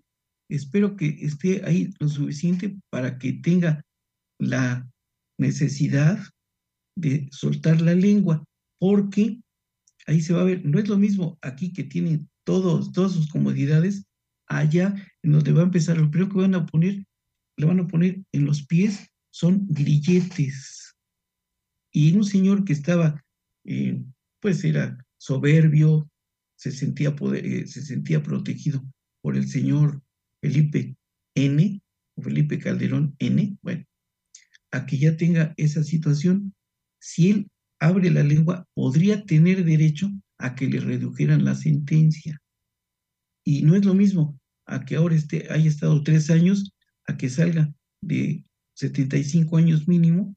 espero 0.50 0.96
que 0.96 1.18
esté 1.20 1.66
ahí 1.66 1.94
lo 2.00 2.08
suficiente 2.08 2.78
para 2.90 3.18
que 3.18 3.34
tenga 3.34 3.84
la 4.40 4.90
necesidad 5.38 6.18
de 6.98 7.28
soltar 7.32 7.82
la 7.82 7.94
lengua, 7.94 8.46
porque 8.80 9.42
ahí 10.06 10.22
se 10.22 10.34
va 10.34 10.42
a 10.42 10.46
ver, 10.46 10.66
no 10.66 10.80
es 10.80 10.88
lo 10.88 10.98
mismo 10.98 11.38
aquí 11.42 11.74
que 11.74 11.84
tiene 11.84 12.26
todos, 12.44 12.92
todas 12.92 13.14
sus 13.14 13.28
comodidades, 13.30 14.06
allá 14.48 14.96
en 15.24 15.32
donde 15.32 15.52
va 15.52 15.62
a 15.62 15.66
empezar, 15.66 15.98
lo 15.98 16.10
primero 16.10 16.32
que 16.32 16.42
van 16.42 16.56
a 16.56 16.66
poner, 16.66 17.06
le 17.58 17.66
van 17.66 17.80
a 17.80 17.88
poner 17.88 18.22
en 18.32 18.46
los 18.46 18.66
pies 18.66 19.10
son 19.32 19.68
grilletes. 19.68 20.96
Y 21.92 22.16
un 22.16 22.24
señor 22.24 22.64
que 22.64 22.74
estaba, 22.74 23.22
eh, 23.66 24.02
pues 24.40 24.64
era 24.64 24.98
soberbio, 25.18 26.10
se 26.56 26.72
sentía, 26.72 27.16
eh, 27.34 27.68
se 27.68 27.82
sentía 27.82 28.24
protegido 28.24 28.82
por 29.22 29.36
el 29.36 29.48
señor 29.50 30.02
Felipe 30.42 30.96
N, 31.36 31.82
o 32.16 32.22
Felipe 32.22 32.60
Calderón 32.60 33.16
N, 33.20 33.58
bueno, 33.62 33.84
a 34.72 34.86
que 34.86 34.98
ya 34.98 35.18
tenga 35.18 35.54
esa 35.58 35.84
situación, 35.84 36.54
si 37.00 37.32
él 37.32 37.48
abre 37.86 38.10
la 38.10 38.24
lengua, 38.24 38.68
podría 38.74 39.26
tener 39.26 39.64
derecho 39.64 40.10
a 40.38 40.56
que 40.56 40.68
le 40.68 40.80
redujeran 40.80 41.46
la 41.46 41.56
sentencia. 41.56 42.42
Y 43.44 43.62
no 43.62 43.76
es 43.76 43.86
lo 43.86 43.94
mismo 43.94 44.40
a 44.66 44.84
que 44.84 44.96
ahora 44.96 45.16
esté, 45.16 45.48
haya 45.52 45.70
estado 45.70 46.02
tres 46.04 46.30
años, 46.30 46.74
a 47.08 47.16
que 47.16 47.30
salga 47.30 47.72
de 48.02 48.44
75 48.74 49.58
años 49.58 49.88
mínimo, 49.88 50.36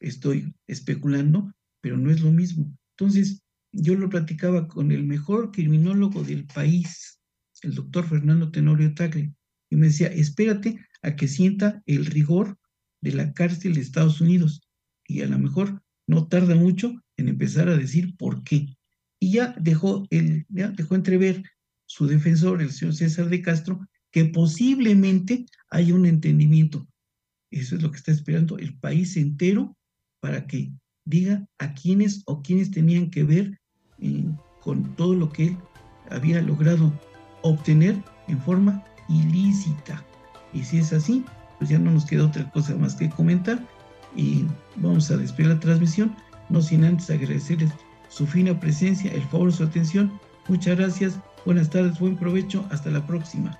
estoy 0.00 0.52
especulando, 0.66 1.52
pero 1.80 1.96
no 1.96 2.10
es 2.10 2.20
lo 2.20 2.32
mismo. 2.32 2.76
Entonces, 2.96 3.42
yo 3.72 3.94
lo 3.94 4.10
platicaba 4.10 4.66
con 4.68 4.90
el 4.90 5.04
mejor 5.04 5.52
criminólogo 5.52 6.24
del 6.24 6.46
país, 6.46 7.20
el 7.62 7.74
doctor 7.74 8.08
Fernando 8.08 8.50
Tenorio 8.50 8.92
Tagle, 8.94 9.32
y 9.70 9.76
me 9.76 9.86
decía, 9.86 10.08
espérate 10.08 10.84
a 11.02 11.16
que 11.16 11.28
sienta 11.28 11.82
el 11.86 12.06
rigor 12.06 12.58
de 13.00 13.12
la 13.12 13.32
cárcel 13.32 13.74
de 13.74 13.80
Estados 13.80 14.20
Unidos, 14.20 14.60
y 15.06 15.22
a 15.22 15.26
lo 15.26 15.38
mejor 15.38 15.81
no 16.06 16.26
tarda 16.28 16.54
mucho 16.54 16.94
en 17.16 17.28
empezar 17.28 17.68
a 17.68 17.76
decir 17.76 18.16
por 18.16 18.42
qué. 18.44 18.76
Y 19.20 19.32
ya 19.32 19.54
dejó, 19.60 20.06
el, 20.10 20.46
ya 20.48 20.68
dejó 20.68 20.94
entrever 20.94 21.42
su 21.86 22.06
defensor, 22.06 22.60
el 22.60 22.72
señor 22.72 22.94
César 22.94 23.28
de 23.28 23.42
Castro, 23.42 23.86
que 24.10 24.26
posiblemente 24.26 25.46
haya 25.70 25.94
un 25.94 26.06
entendimiento 26.06 26.88
eso 27.52 27.76
es 27.76 27.82
lo 27.82 27.90
que 27.90 27.98
está 27.98 28.10
esperando 28.10 28.58
el 28.58 28.74
país 28.78 29.16
entero 29.16 29.76
para 30.20 30.46
que 30.46 30.72
diga 31.04 31.46
a 31.58 31.74
quiénes 31.74 32.22
o 32.26 32.42
quiénes 32.42 32.70
tenían 32.70 33.10
que 33.10 33.24
ver 33.24 33.60
eh, 33.98 34.24
con 34.60 34.96
todo 34.96 35.14
lo 35.14 35.30
que 35.30 35.48
él 35.48 35.58
había 36.10 36.40
logrado 36.40 36.92
obtener 37.42 38.02
en 38.28 38.40
forma 38.40 38.82
ilícita. 39.08 40.04
Y 40.54 40.64
si 40.64 40.78
es 40.78 40.92
así, 40.92 41.24
pues 41.58 41.70
ya 41.70 41.78
no 41.78 41.90
nos 41.90 42.06
queda 42.06 42.26
otra 42.26 42.50
cosa 42.50 42.74
más 42.76 42.96
que 42.96 43.10
comentar 43.10 43.66
y 44.16 44.44
vamos 44.76 45.10
a 45.10 45.16
despedir 45.16 45.50
la 45.50 45.60
transmisión, 45.60 46.14
no 46.48 46.60
sin 46.60 46.84
antes 46.84 47.10
agradecerles 47.10 47.70
su 48.08 48.26
fina 48.26 48.58
presencia, 48.58 49.12
el 49.12 49.22
favor 49.22 49.50
de 49.50 49.56
su 49.56 49.64
atención. 49.64 50.12
Muchas 50.48 50.76
gracias, 50.76 51.18
buenas 51.44 51.70
tardes, 51.70 51.98
buen 51.98 52.16
provecho, 52.16 52.64
hasta 52.70 52.90
la 52.90 53.06
próxima. 53.06 53.58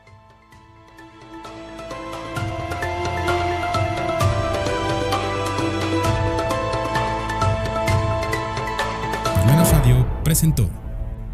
presentó 10.32 10.70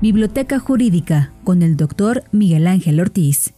Biblioteca 0.00 0.58
Jurídica 0.58 1.32
con 1.44 1.62
el 1.62 1.76
doctor 1.76 2.24
Miguel 2.32 2.66
Ángel 2.66 2.98
Ortiz. 2.98 3.54